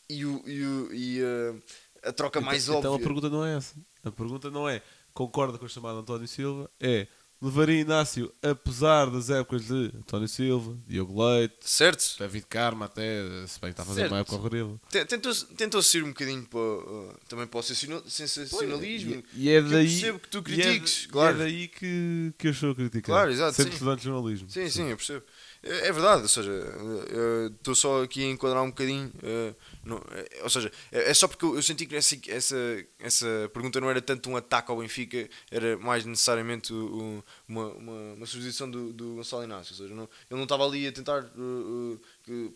[0.09, 1.55] e, o, e, o, e eh,
[2.03, 3.05] a troca mais então, Então a óbvia.
[3.05, 3.75] pergunta não é essa.
[4.03, 4.81] A pergunta não é
[5.13, 7.05] concorda com a chamada António Silva, é
[7.41, 12.15] levaria Inácio, apesar das épocas de António Silva, Diogo Leite, Certo?
[12.19, 14.11] David Karma até, se bem que está a fazer Certo.
[14.11, 14.79] uma época horrível.
[14.89, 19.23] Te- Tentou-se tentou ir um bocadinho para, uh, também para o sensacional- sensacionalismo.
[19.33, 21.35] E, e é eu daí, percebo que tu e é critiques, e claro.
[21.35, 23.15] é daí que, que eu estou a criticar.
[23.15, 23.75] Claro, exato, Sempre sim.
[23.75, 24.49] estudante de jornalismo.
[24.49, 25.25] Sim, sim, eu percebo.
[25.61, 29.11] É é verdade, ou seja, eh, estou só aqui a enquadrar um bocadinho.
[29.21, 29.53] eh,
[29.83, 32.55] não- eh, ou seja, é é só porque eu senti que essa, essa,
[32.99, 38.25] essa pergunta não era tanto um ataque ao Benfica, era mais necessariamente uma, uma, uma
[38.71, 39.73] do, do Gonçalo Inácio.
[39.73, 41.29] Ou seja, não, ele não estava ali a tentar.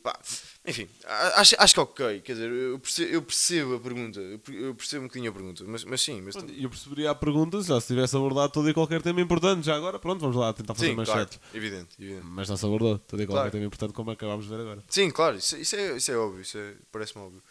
[0.01, 0.17] Pá,
[0.65, 0.87] enfim,
[1.35, 2.21] acho, acho que é ok.
[2.21, 5.33] Quer dizer, eu percebo, eu percebo a pergunta, eu per- eu percebo um bocadinho a
[5.33, 6.21] pergunta, mas, mas sim.
[6.21, 9.65] Mas, Eu perceberia a pergunta já se tivesse abordado todo e qualquer tema importante.
[9.65, 11.41] Já agora, pronto, vamos lá tentar fazer sim, mais claro, certo.
[11.53, 12.25] evidente, evidente.
[12.25, 13.51] Mas não se abordou todo e qualquer Claro.
[13.51, 14.83] tema importante, como acabámos de ver agora.
[14.89, 17.41] Sim, claro, isso, isso é, isso é óbvio, isso é- parece-me óbvio.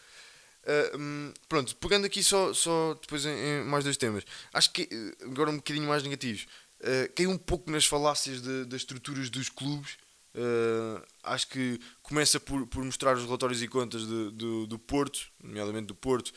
[0.65, 4.83] Ah, hum, pronto, pegando aqui só, só depois em, em mais dois temas, acho que
[4.91, 6.47] eh, agora um bocadinho mais negativos,
[6.79, 9.97] uh, caiu um pouco nas falácias de- das estruturas dos clubes.
[10.35, 15.19] Ah, acho que começa por, por mostrar os relatórios e contas de- do, do Porto,
[15.43, 16.31] nomeadamente do Porto,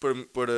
[0.00, 0.52] para, para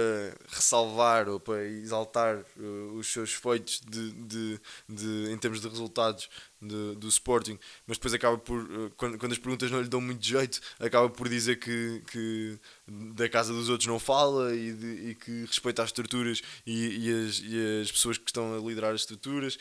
[0.49, 6.31] ressalvar ou para exaltar uh, os seus feitos de, de, de- em termos de resultados
[6.63, 10.01] de- do Sporting, mas depois acaba por, uh, quando, quando as perguntas não lhe dão
[10.01, 15.11] muito jeito, acaba por dizer que, que da casa dos outros não fala e, de-
[15.11, 18.95] e que respeita as estruturas e, e as, e as pessoas que estão a liderar
[18.95, 19.59] as estruturas.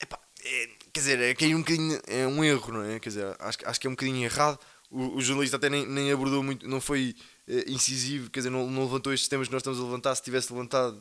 [0.00, 3.00] Epá, é, quer dizer, é cair um bocadinho, é um erro, não é?
[3.00, 4.60] Quer dizer, acho, acho que é um bocadinho errado.
[4.88, 7.16] O, o jornalista até nem, nem abordou muito, não foi
[7.48, 10.14] eh, incisivo, quer dizer, não, não levantou estes temas que nós estamos a levantar.
[10.14, 10.96] Se tivesse levantado,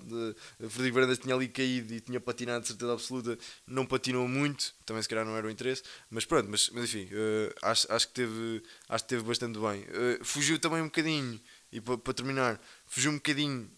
[0.60, 3.38] eh, Frederico Varandas tinha ali caído e tinha patinado de certeza absoluta,
[3.68, 7.08] não patinou muito, também se calhar não era o interesse, mas pronto, mas, mas enfim,
[7.12, 9.86] eh, acho, acho, que teve, acho que teve bastante bem.
[9.90, 11.40] Eh, fugiu também um bocadinho,
[11.72, 13.70] e para terminar, fugiu um bocadinho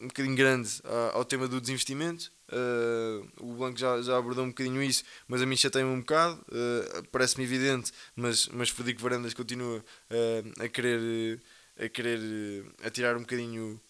[0.00, 2.32] um bocadinho grande a- ao tema do desinvestimento.
[2.48, 6.34] Uh, o Blanco já, já abordou um bocadinho isso, mas a mim chateia-me um bocado.
[6.48, 11.40] Uh, Parece-me evidente, mas, mas Frederico Varandas continua uh, a querer,
[11.78, 13.80] a querer uh, atirar um bocadinho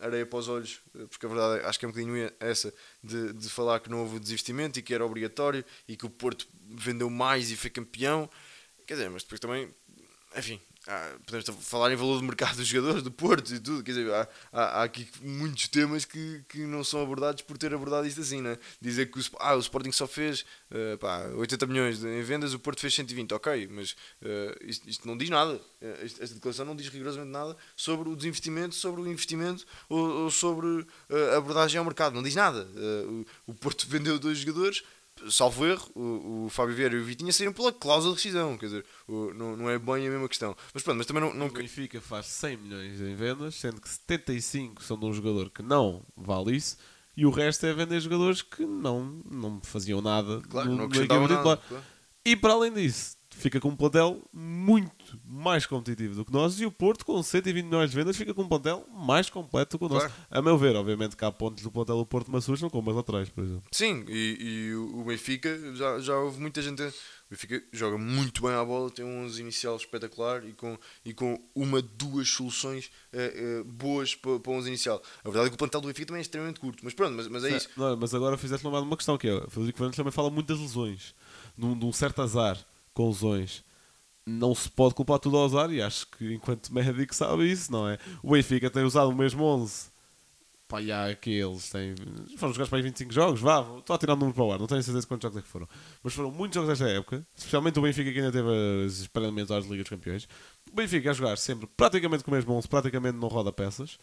[0.00, 2.72] areia para os olhos, porque a verdade é- acho que é um bocadinho essa
[3.04, 6.48] de, de falar que não houve desistimento e que era obrigatório e que o Porto
[6.70, 8.30] vendeu mais e foi campeão.
[8.86, 9.68] Quer dizer, mas depois também,
[10.34, 10.58] enfim,
[10.90, 13.82] há- podemos falar em valor de mercado dos jogadores, do Porto e tudo.
[13.82, 17.72] Quer dizer, há, há, há aqui muitos temas que, que não são abordados por ter
[17.72, 18.58] abordado isto assim, né?
[18.80, 22.58] Dizer que o, ah, o Sporting só fez eh, pá, 80 milhões em vendas, o
[22.58, 25.60] Porto fez 120, ok, mas eh, isto, isto não diz nada.
[25.80, 30.30] Eh, esta declaração não diz rigorosamente nada sobre o desinvestimento, sobre o investimento ou, ou
[30.30, 30.86] sobre
[31.32, 32.14] a abordagem ao mercado.
[32.14, 32.68] Não diz nada.
[32.76, 33.04] Eh,
[33.46, 34.82] o, o Porto vendeu dois jogadores
[35.28, 38.66] salvo erro, o, o Fábio Vieira e o Vitinha saíram pela cláusula de rescisão, quer
[38.66, 40.56] dizer, o- não, não é bem a mesma questão.
[40.72, 41.34] Mas pronto, mas também não.
[41.34, 41.46] não...
[41.46, 45.62] O Benfica faz 100 milhões em vendas, sendo que 75 são de um jogador que
[45.62, 46.76] não vale isso,
[47.16, 51.28] e o resto é vender jogadores que não, não faziam nada Claro, no, não acrescentavam
[51.28, 51.42] nada.
[51.42, 51.84] claro.
[52.24, 56.66] E para além disso, fica com um plantel muito mais competitivo do que nós, e
[56.66, 59.84] o Porto, com 120 milhões de vendas, fica com um plantel mais completo do que
[59.84, 60.06] o nosso.
[60.06, 60.26] Claro.
[60.30, 62.96] A meu ver, obviamente que há pontos do plantel do Porto Massuas, não como as
[62.96, 63.62] laterais, por exemplo.
[63.72, 66.82] Sim, e, e o Benfica já, já houve muita gente.
[66.82, 66.92] O
[67.30, 71.40] Benfica joga muito bem à bola, tem um 11 inicial espetacular e com, e com
[71.54, 75.00] uma, duas soluções eh, eh, boas para, para o 11 inicial.
[75.24, 77.28] A verdade é que o plantel do Benfica também é extremamente curto, mas pronto, mas,
[77.28, 77.68] mas é isso.
[77.76, 80.28] Não, mas agora fizeste lembrar de uma questão que é: o Frederico Fernandes também fala
[80.28, 81.14] muito das lesões,
[81.56, 82.58] de um certo azar
[82.94, 83.64] com lesões.
[84.26, 87.88] Não se pode culpar tudo ao azar, e acho que enquanto médico sabe isso, não
[87.88, 87.98] é?
[88.22, 89.90] O Benfica tem usado o mesmo 11.
[90.68, 91.96] Pá, e há aqueles, têm,
[92.36, 94.58] foram jogar para aí 25 jogos, vá, estou a tirar o número para o ar,
[94.60, 95.68] não tenho certeza de quantos jogos é que foram.
[96.00, 98.48] Mas foram muitos jogos desta época, especialmente o Benfica que ainda teve
[98.86, 100.28] as preliminares às Ligas dos Campeões.
[100.70, 103.98] O Benfica a jogar sempre praticamente com o mesmo 11, praticamente não roda peças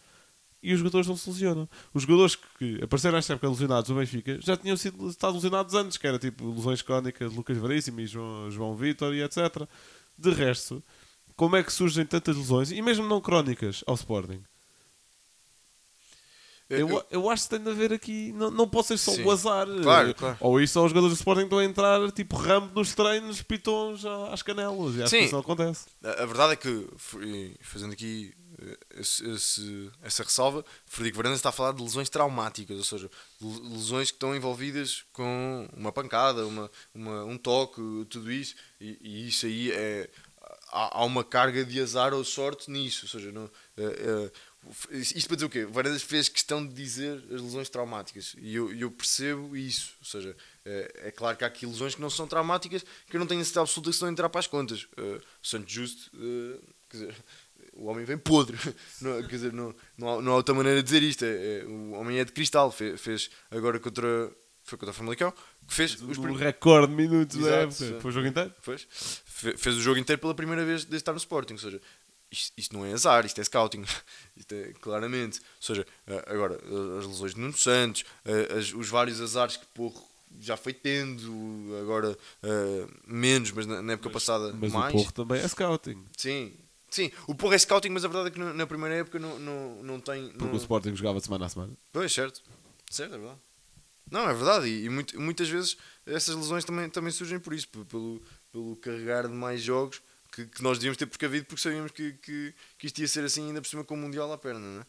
[0.62, 1.68] e os jogadores não se lesionam.
[1.94, 5.96] Os jogadores que apareceram nesta época lesionados no Benfica já tinham sido estado lesionados antes,
[5.96, 9.66] que era tipo lesões crónicas de Lucas Veríssimo e João, João Vitor e etc.
[10.16, 10.82] De resto,
[11.36, 14.42] como é que surgem tantas lesões, e mesmo não crónicas, ao Sporting?
[16.70, 18.30] Eu- Eu, acho que tem de haver aqui.
[18.34, 19.24] Não, não pode ser só Sim.
[19.24, 19.66] o azar.
[19.82, 20.36] Claro, claro.
[20.38, 24.04] Ou isso, ou os jogadores do Sporting estão a entrar tipo ramo nos treinos, pitons
[24.04, 24.94] às canelas.
[24.96, 25.18] E acho Sim.
[25.20, 25.86] que isso não acontece.
[26.04, 26.86] A, a verdade é que,
[27.62, 28.34] fazendo aqui
[28.96, 33.68] esse- esse- essa ressalva, Frederico Varandas está a falar de lesões traumáticas, ou seja, le-
[33.76, 37.80] lesões que estão envolvidas com uma pancada, uma, uma- um toque,
[38.10, 40.10] tudo isso, e, e isso aí é.
[40.70, 44.30] Há, há uma carga de azar ou sorte nisso, ou seja, não, eh,
[44.92, 45.64] eh, isto para dizer o quê?
[45.66, 50.36] Varandas fez questão de dizer as lesões traumáticas e eu, eu percebo isso, ou seja,
[50.64, 53.42] é, é claro que há aqui lesões que não são traumáticas que eu não tenho
[53.44, 54.86] certeza absoluta que estão a entrar para as contas.
[55.42, 56.10] Santos Justo,
[56.88, 57.16] quer dizer,
[57.78, 58.56] o homem vem podre,
[59.00, 61.24] não, quer dizer, não, não, há, não há outra maneira de dizer isto.
[61.24, 64.30] É, é, o homem é de cristal, fez, fez agora contra,
[64.64, 65.32] foi contra o Famalicão,
[65.66, 67.84] que fez os O prim- recorde de minutos da Exato, época.
[67.84, 68.00] exato.
[68.02, 68.54] Foi o jogo inteiro?
[68.62, 71.52] Fez, Fe- fez o jogo inteiro pela primeira vez desde estar no Sporting.
[71.54, 71.80] Ou seja,
[72.30, 73.84] isto, isto não é azar, isto é scouting.
[74.36, 75.38] Isto é claramente.
[75.40, 75.86] Ou seja,
[76.26, 76.58] agora,
[76.98, 78.04] as lesões de Nuno Santos,
[78.56, 80.06] as- os vários azares que Porro
[80.40, 84.92] já foi tendo, agora eh, menos, mas na, na época passada Mas mais.
[84.94, 86.04] o Porro também é scouting.
[86.16, 86.52] Sim,
[86.90, 87.10] sim.
[87.26, 89.82] O Porro é scouting, mas a verdade é que no- na primeira época não, não,
[89.82, 90.28] não tem.
[90.28, 91.72] Porque não- o Sporting jogava de semana a semana.
[91.92, 92.42] Pois, certo.
[92.90, 93.38] Certo, é verdade.
[94.10, 94.66] Não, é verdade.
[94.68, 95.76] E, e muito- muitas vezes
[96.06, 100.00] essas lesões também, também surgem por isso, pelo, pelo carregar de mais jogos
[100.32, 103.46] que, que nós devíamos ter precavido porque sabíamos que, que, que isto ia ser assim
[103.48, 104.86] ainda por cima com o Mundial à perna, não é?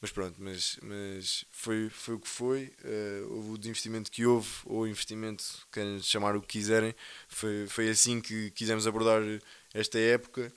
[0.00, 2.72] Mas pronto, mas, mas foi, foi o que foi.
[2.84, 6.94] eh, houve o desinvestimento que houve, ou investimento, querem chamar o que quiserem.
[7.28, 9.22] Foi, foi assim que quisemos abordar
[9.72, 10.52] esta época.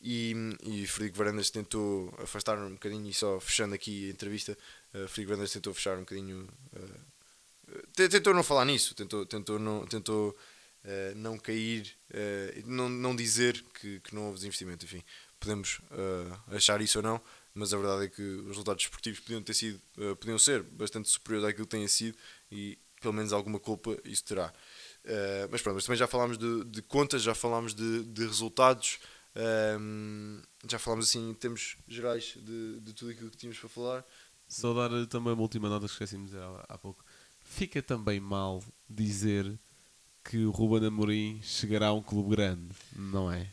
[0.00, 0.32] E,
[0.62, 5.30] e Frederico Varandas tentou afastar um bocadinho, e só fechando aqui a entrevista, uh, Frederico
[5.30, 6.48] Varandas tentou fechar um bocadinho.
[6.74, 11.96] uh, te- tentou não falar nisso, tentou, tentou, não, tentou uh, não cair,
[12.64, 14.84] não, não dizer que, que não houve desinvestimento.
[14.84, 15.02] Enfim,
[15.40, 15.80] podemos
[16.48, 17.20] achar isso ou não,
[17.54, 19.80] mas a verdade é que os resultados esportivos podiam, ter sido,
[20.18, 22.16] podiam ser bastante superiores àquilo que tenha sido
[22.50, 24.52] e pelo menos alguma culpa isso terá.
[25.50, 28.98] Mas pronto, mas também já falámos de, de contas, já falámos de, de resultados.
[29.36, 34.04] Um, já falámos assim em termos gerais de, de tudo aquilo que tínhamos para falar.
[34.48, 37.04] Só dar também uma última nota que esqueci de dizer há, há pouco.
[37.44, 39.58] Fica também mal dizer
[40.24, 43.50] que o Ruben Amorim chegará a um clube grande, não é?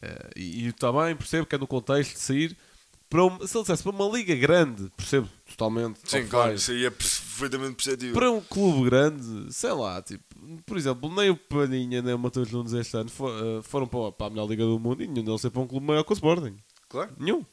[0.00, 2.56] Eh, e, e também percebo que é no contexto de sair
[3.08, 5.98] para um, se ele dissesse para uma liga grande, percebo totalmente.
[6.04, 8.14] Sim, claro, isso aí é perfeitamente perceptível.
[8.14, 10.22] Para um clube grande, sei lá, tipo,
[10.66, 14.12] por exemplo, nem o Palhinha nem o Matheus Nunes este ano fo- eh, foram para,
[14.12, 16.12] para a melhor liga do mundo e nenhum deles foi para um clube maior que
[16.12, 16.56] o Sporting.
[16.88, 17.44] Claro, Nenhum.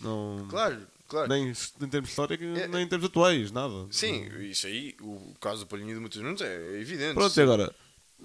[0.00, 1.28] Não, claro, claro.
[1.28, 3.86] Nem em termos históricos, É- nem em termos atuais, nada.
[3.90, 7.14] Sim, isso aí, o caso do Palhinha e do Matheus Nunes é evidente.
[7.14, 7.74] Pronto, e agora,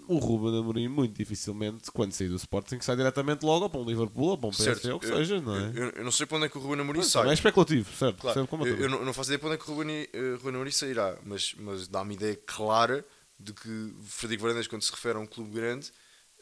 [0.08, 4.30] o Ruben Amorim muito dificilmente, quando sair do Sporting, sai diretamente logo para um Liverpool
[4.30, 5.72] ou para um PSG ou o que seja, não é?
[5.76, 7.30] Eu, eu não sei para onde é que o Ruben Amorim Pronto, sai.
[7.30, 8.22] é especulativo, certo?
[8.22, 10.38] Claro, eu, eu não, eu não faço ideia para onde é que o Ruben, uh,
[10.38, 13.06] Ruben Amorim sairá, mas, mas dá-me ideia clara
[13.39, 15.91] de que Frederico Varandas, quando se refere a um clube grande,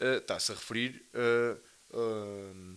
[0.01, 2.75] uh, está-se a referir uh, uh,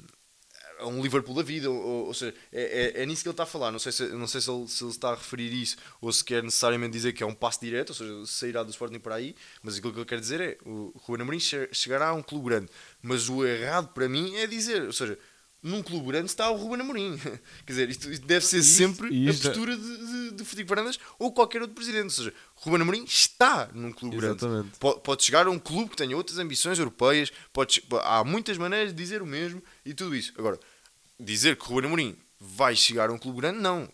[0.79, 3.43] a um Liverpool da vida, ou, ou- seja, é, é, é nisso que ele está
[3.45, 3.71] a falar.
[3.73, 6.25] Não sei, se, não sei se, ele, se ele está a referir isso ou se
[6.25, 9.35] quer necessariamente dizer que é um passo direto, ou seja, sairá do Sporting para aí,
[9.63, 12.47] mas aquilo que ele quer dizer é o Ruben Amorim che- chegará a um clube
[12.47, 12.69] grande.
[13.03, 15.19] Mas o errado para mim é dizer, ou seja,
[15.63, 17.17] num clube grande está o Ruben Amorim.
[17.67, 20.45] Quer dizer, isto, isto deve ser Isto- sempre a isto é- postura de, de, de
[20.45, 22.05] Frederico Varandas ou qualquer outro presidente.
[22.05, 24.37] Ou seja, Ruben Amorim está num clube grande.
[24.45, 24.79] Exatamente.
[24.79, 28.93] Po- Pode chegar a um clube que tenha outras ambições europeias, pode, há muitas maneiras
[28.93, 30.33] de dizer o mesmo e tudo isso.
[30.39, 30.59] Agora,
[31.19, 33.89] dizer que Ruben Amorim vai chegar a um clube grande, não.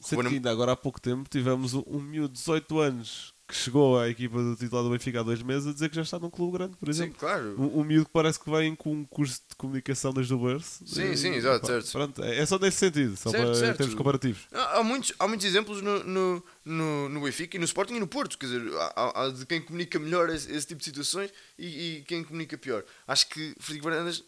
[0.00, 3.58] Sendo Ruben ainda agora há pouco tempo tivemos um, um miúdo de 18 anos que
[3.58, 6.18] chegou à equipa do titular do Benfica há dois meses a dizer que já está
[6.18, 7.18] num clube grande, por Sim, exemplo.
[7.18, 7.54] claro.
[7.60, 10.82] Um, um miúdo que parece que vem com um curso de comunicação desde o berço.
[10.86, 11.92] Sim, E, sim, exato, certo.
[11.92, 13.76] Pronto, é é só nesse sentido, só Certo, para, certo.
[13.76, 14.40] termos comparativos.
[14.52, 18.06] Há, muitos, há muitos exemplos no, no, no, no Benfica e no Sporting e no
[18.06, 18.62] Porto, quer dizer,
[18.96, 22.56] há, há- de quem comunica melhor esse, esse tipo de situações e, e quem comunica
[22.56, 22.82] pior.
[23.06, 24.24] Acho que Frederico Varandas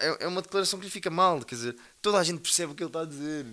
[0.00, 2.74] é, é uma declaração que lhe fica mal, quer dizer, toda a gente percebe o
[2.74, 3.46] que ele está a dizer,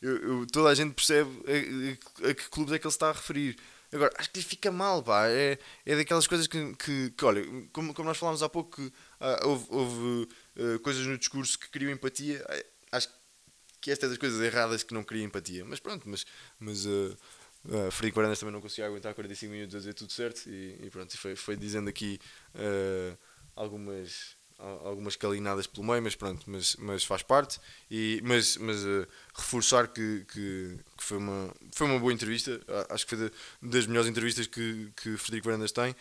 [0.00, 2.96] Eu- eu- toda a gente percebe a, a- a que clubes é que ele se
[2.96, 3.56] está a referir.
[3.96, 7.42] Agora, acho que lhe fica mal, pá, é, é daquelas coisas que, que, que, olha,
[7.72, 10.28] como, como nós falámos há pouco, que ah, houve, houve
[10.58, 13.08] ah, coisas no discurso que criam empatia, ah, acho
[13.80, 15.64] que esta é das coisas erradas que não cria empatia.
[15.64, 16.24] Mas pronto, mas,
[16.58, 17.16] mas uh,
[17.66, 21.16] uh, Frederico também não conseguia aguentar 45 minutos a dizer tudo certo e, e pronto,
[21.16, 22.18] foi, foi dizendo aqui
[22.54, 23.16] uh,
[23.54, 27.60] algumas, al- algumas calinadas pelo meio, mas pronto, mas, mas faz parte.
[27.90, 33.06] E, mas mas uh, reforçar que, que, que foi, uma, foi uma boa entrevista, acho
[33.06, 35.94] que foi da- das melhores entrevistas que, que Frederico Varandas tem,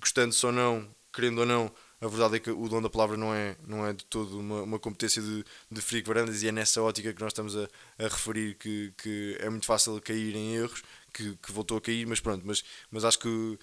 [0.00, 1.72] gostando-se ou não, querendo ou não,
[2.02, 4.62] a verdade é que o dom da palavra não é, não é de todo uma,
[4.62, 8.02] uma competência de, de Frederico Varandas e é nessa ótica que nós estamos a, a
[8.02, 10.82] referir que, que é muito fácil cair em erros,
[11.12, 13.58] que, que voltou a cair, mas pronto, mas, mas acho que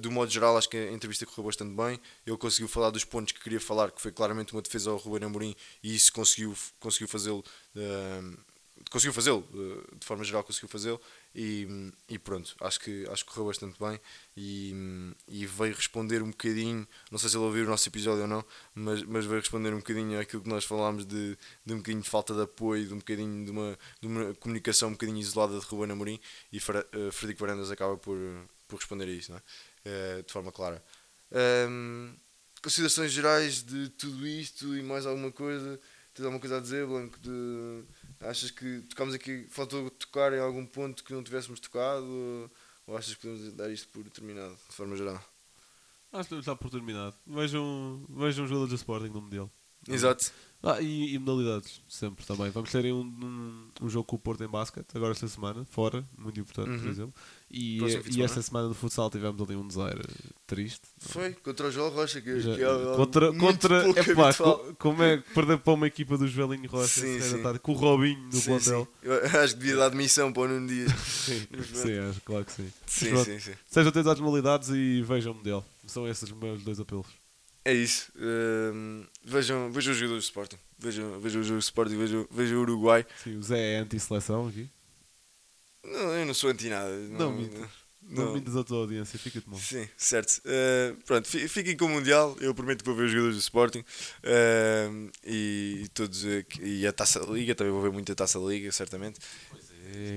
[0.00, 3.04] de um modo geral acho que a entrevista correu bastante bem, ele conseguiu falar dos
[3.04, 6.54] pontos que queria falar, que foi claramente uma defesa ao Ruben Amorim e isso conseguiu,
[6.78, 7.42] conseguiu fazê-lo
[7.74, 8.38] uh,
[8.90, 11.00] conseguiu fazê-lo, uh, de forma geral conseguiu fazê-lo
[11.34, 14.00] e, e pronto, acho que, acho que correu bastante bem
[14.36, 14.74] e,
[15.28, 18.44] e veio responder um bocadinho, não sei se ele ouviu o nosso episódio ou não,
[18.74, 22.08] mas, mas veio responder um bocadinho àquilo que nós falámos de, de um bocadinho de
[22.08, 25.64] falta de apoio, de um bocadinho de uma, de uma comunicação um bocadinho isolada de
[25.66, 26.20] Ruben Amorim
[26.52, 28.16] e uh, Frederico Varandas acaba por,
[28.66, 30.18] por responder a isso, não é?
[30.18, 30.82] Uh, de forma clara.
[31.30, 32.14] Um,
[32.62, 35.80] considerações gerais de tudo isto e mais alguma coisa?
[36.18, 37.16] Tens alguma coisa a dizer, Blanco?
[37.20, 37.84] De
[38.18, 42.04] Achas que tocámos aqui, faltou tocar em algum ponto que não tivéssemos tocado?
[42.04, 42.50] Ou,
[42.88, 45.22] ou achas que podemos dar isto por terminado, de forma geral?
[46.12, 47.14] Acho que dar por terminado.
[47.24, 49.48] Vejam, vejam os jogadores do Sporting no Mundial.
[49.86, 50.32] Exato.
[50.60, 52.50] Ah, e, e, modalidades, sempre também.
[52.50, 56.04] Vamos ter um, um, um, jogo com o Porto em basquete, agora esta semana, fora,
[56.18, 56.80] muito importante, uhum.
[56.80, 57.14] por exemplo.
[57.48, 57.78] E,
[58.10, 60.02] e esta semana no futsal tivemos ali um desaire
[60.48, 60.82] triste.
[60.98, 65.18] Foi, contra o João Rocha, que, Já, que é contra, contra epá, co, como é
[65.18, 67.40] perder para uma equipa do Joelinho Rocha, sim, sim.
[67.40, 68.88] Tarde, com o Robinho no sim, plantel.
[69.40, 70.90] acho que devia dar admissão para o Nuno Dias.
[71.06, 72.72] sim, sim, acho, claro que sim.
[72.84, 73.52] Sim, sim, sim.
[73.64, 75.64] Sejam atentos às modalidades e vejam o modelo.
[75.86, 77.06] São esses os meus dois apelos.
[77.68, 78.10] É isso.
[78.16, 80.56] Uh, vejam, vejam os jogadores do Sporting.
[80.78, 81.96] Vejam, vejam os jogadores do Sporting.
[81.98, 83.04] Vejam, vejam o Uruguai.
[83.22, 84.70] Sim, o Zé é anti-seleção aqui.
[85.84, 86.88] Não, eu não sou anti nada.
[86.88, 87.68] Não, não,
[88.00, 89.60] não, não mintas a tua audiência, fica-te mal.
[89.60, 90.40] Sim, certo.
[90.46, 92.34] Uh, pronto, fiquem com o Mundial.
[92.40, 93.80] Eu prometo que vou ver os jogadores do Sporting.
[93.80, 96.24] Uh, e, e, todos.
[96.24, 99.20] E a taça da Liga, também vou ver muito a taça da Liga, certamente.
[99.50, 99.67] Pois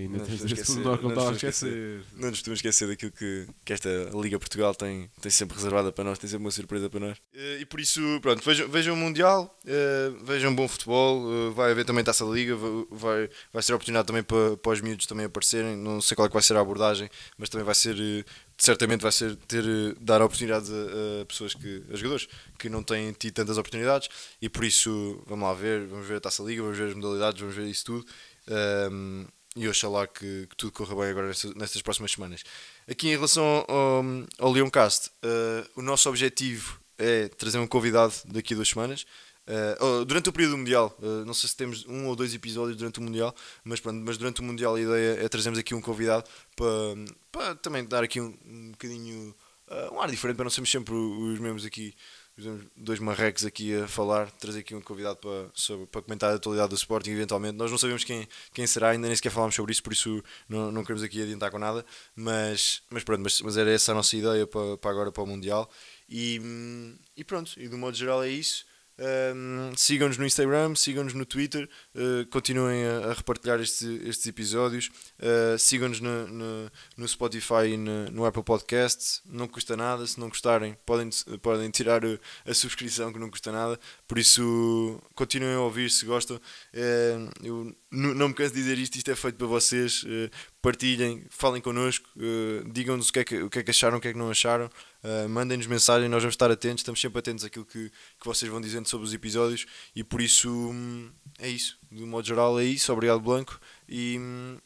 [0.09, 2.03] não tens esquecer, não, não, não, esquecer.
[2.17, 6.03] não nos podemos esquecer daquilo que, que esta Liga Portugal tem, tem sempre reservada para
[6.03, 7.17] nós, tem sempre uma surpresa para nós.
[7.33, 11.71] Eh, e por isso, pronto, vejam, vejam o Mundial, uh, vejam bom futebol, uh, vai
[11.71, 12.55] haver também taça da Liga,
[12.89, 15.77] vai, vai ser a oportunidade também para, para os miúdos também aparecerem.
[15.77, 17.95] Não sei qual é que vai ser a abordagem, mas também vai ser.
[18.57, 19.63] Certamente vai ser ter
[19.99, 22.27] dar oportunidades a, a, pessoas que a jogadores
[22.59, 24.07] que não têm tido tantas oportunidades
[24.39, 27.41] e por isso vamos lá ver vamos ver a Taça Liga vamos ver as modalidades
[27.41, 28.05] vamos ver isso tudo
[28.91, 29.25] um,
[29.55, 32.43] e oxalá que, que tudo corra bem agora nestas, nestas, próximas semanas.
[32.89, 34.03] Aqui em relação ao,
[34.39, 39.05] ao Leoncast, uh, o nosso objetivo é trazer um convidado daqui a duas semanas.
[39.47, 42.99] Uh, durante o período mundial, uh, não sei se temos um ou dois episódios durante
[42.99, 46.29] o mundial, mas, pronto, mas durante o mundial a ideia é trazermos aqui um convidado
[46.55, 46.69] para,
[47.31, 49.35] para também dar aqui um, um bocadinho
[49.67, 51.93] uh, um ar diferente, para não sermos sempre os mesmos aqui
[52.75, 56.69] dois marrecos aqui a falar, trazer aqui um convidado para, sobre, para comentar a atualidade
[56.69, 57.57] do Sporting, eventualmente.
[57.57, 60.71] Nós não sabemos quem, quem será, ainda nem sequer falámos sobre isso, por isso não,
[60.71, 64.15] não queremos aqui adiantar com nada, mas, mas pronto, mas, mas era essa a nossa
[64.15, 65.69] ideia para, para agora para o Mundial.
[66.09, 66.41] E,
[67.15, 68.65] e pronto, e do modo geral é isso.
[68.99, 74.91] Um, sigam-nos no Instagram, sigam-nos no Twitter, uh, continuem a, a repartilhar estes, estes episódios,
[75.19, 80.19] uh, sigam-nos no, no, no, Spotify e no, no, Apple Podcasts, não custa nada, se
[80.19, 81.09] não gostarem podem,
[81.41, 86.05] podem tirar a, a subscrição que não custa nada, por isso continuem a ouvir se
[86.05, 86.37] gostam.
[86.37, 90.05] Uh, eu não me canso de dizer isto, isto é feito para vocês,
[90.61, 92.09] partilhem, falem connosco,
[92.71, 94.29] digam-nos o, que é que, o que é que acharam, o que é que não
[94.29, 94.69] acharam.
[95.03, 98.61] Uh, mandem-nos mensagem, nós vamos estar atentos, estamos sempre atentos àquilo que, que vocês vão
[98.61, 99.65] dizendo sobre os episódios
[99.95, 101.77] e por isso hum, é isso.
[101.91, 102.93] De um modo geral é isso.
[102.93, 104.57] Obrigado Blanco e hum,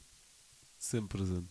[0.77, 1.47] sempre presente.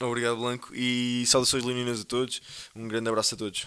[0.00, 2.40] Obrigado Blanco e saudações leoninas a todos.
[2.74, 3.66] Um grande abraço a todos.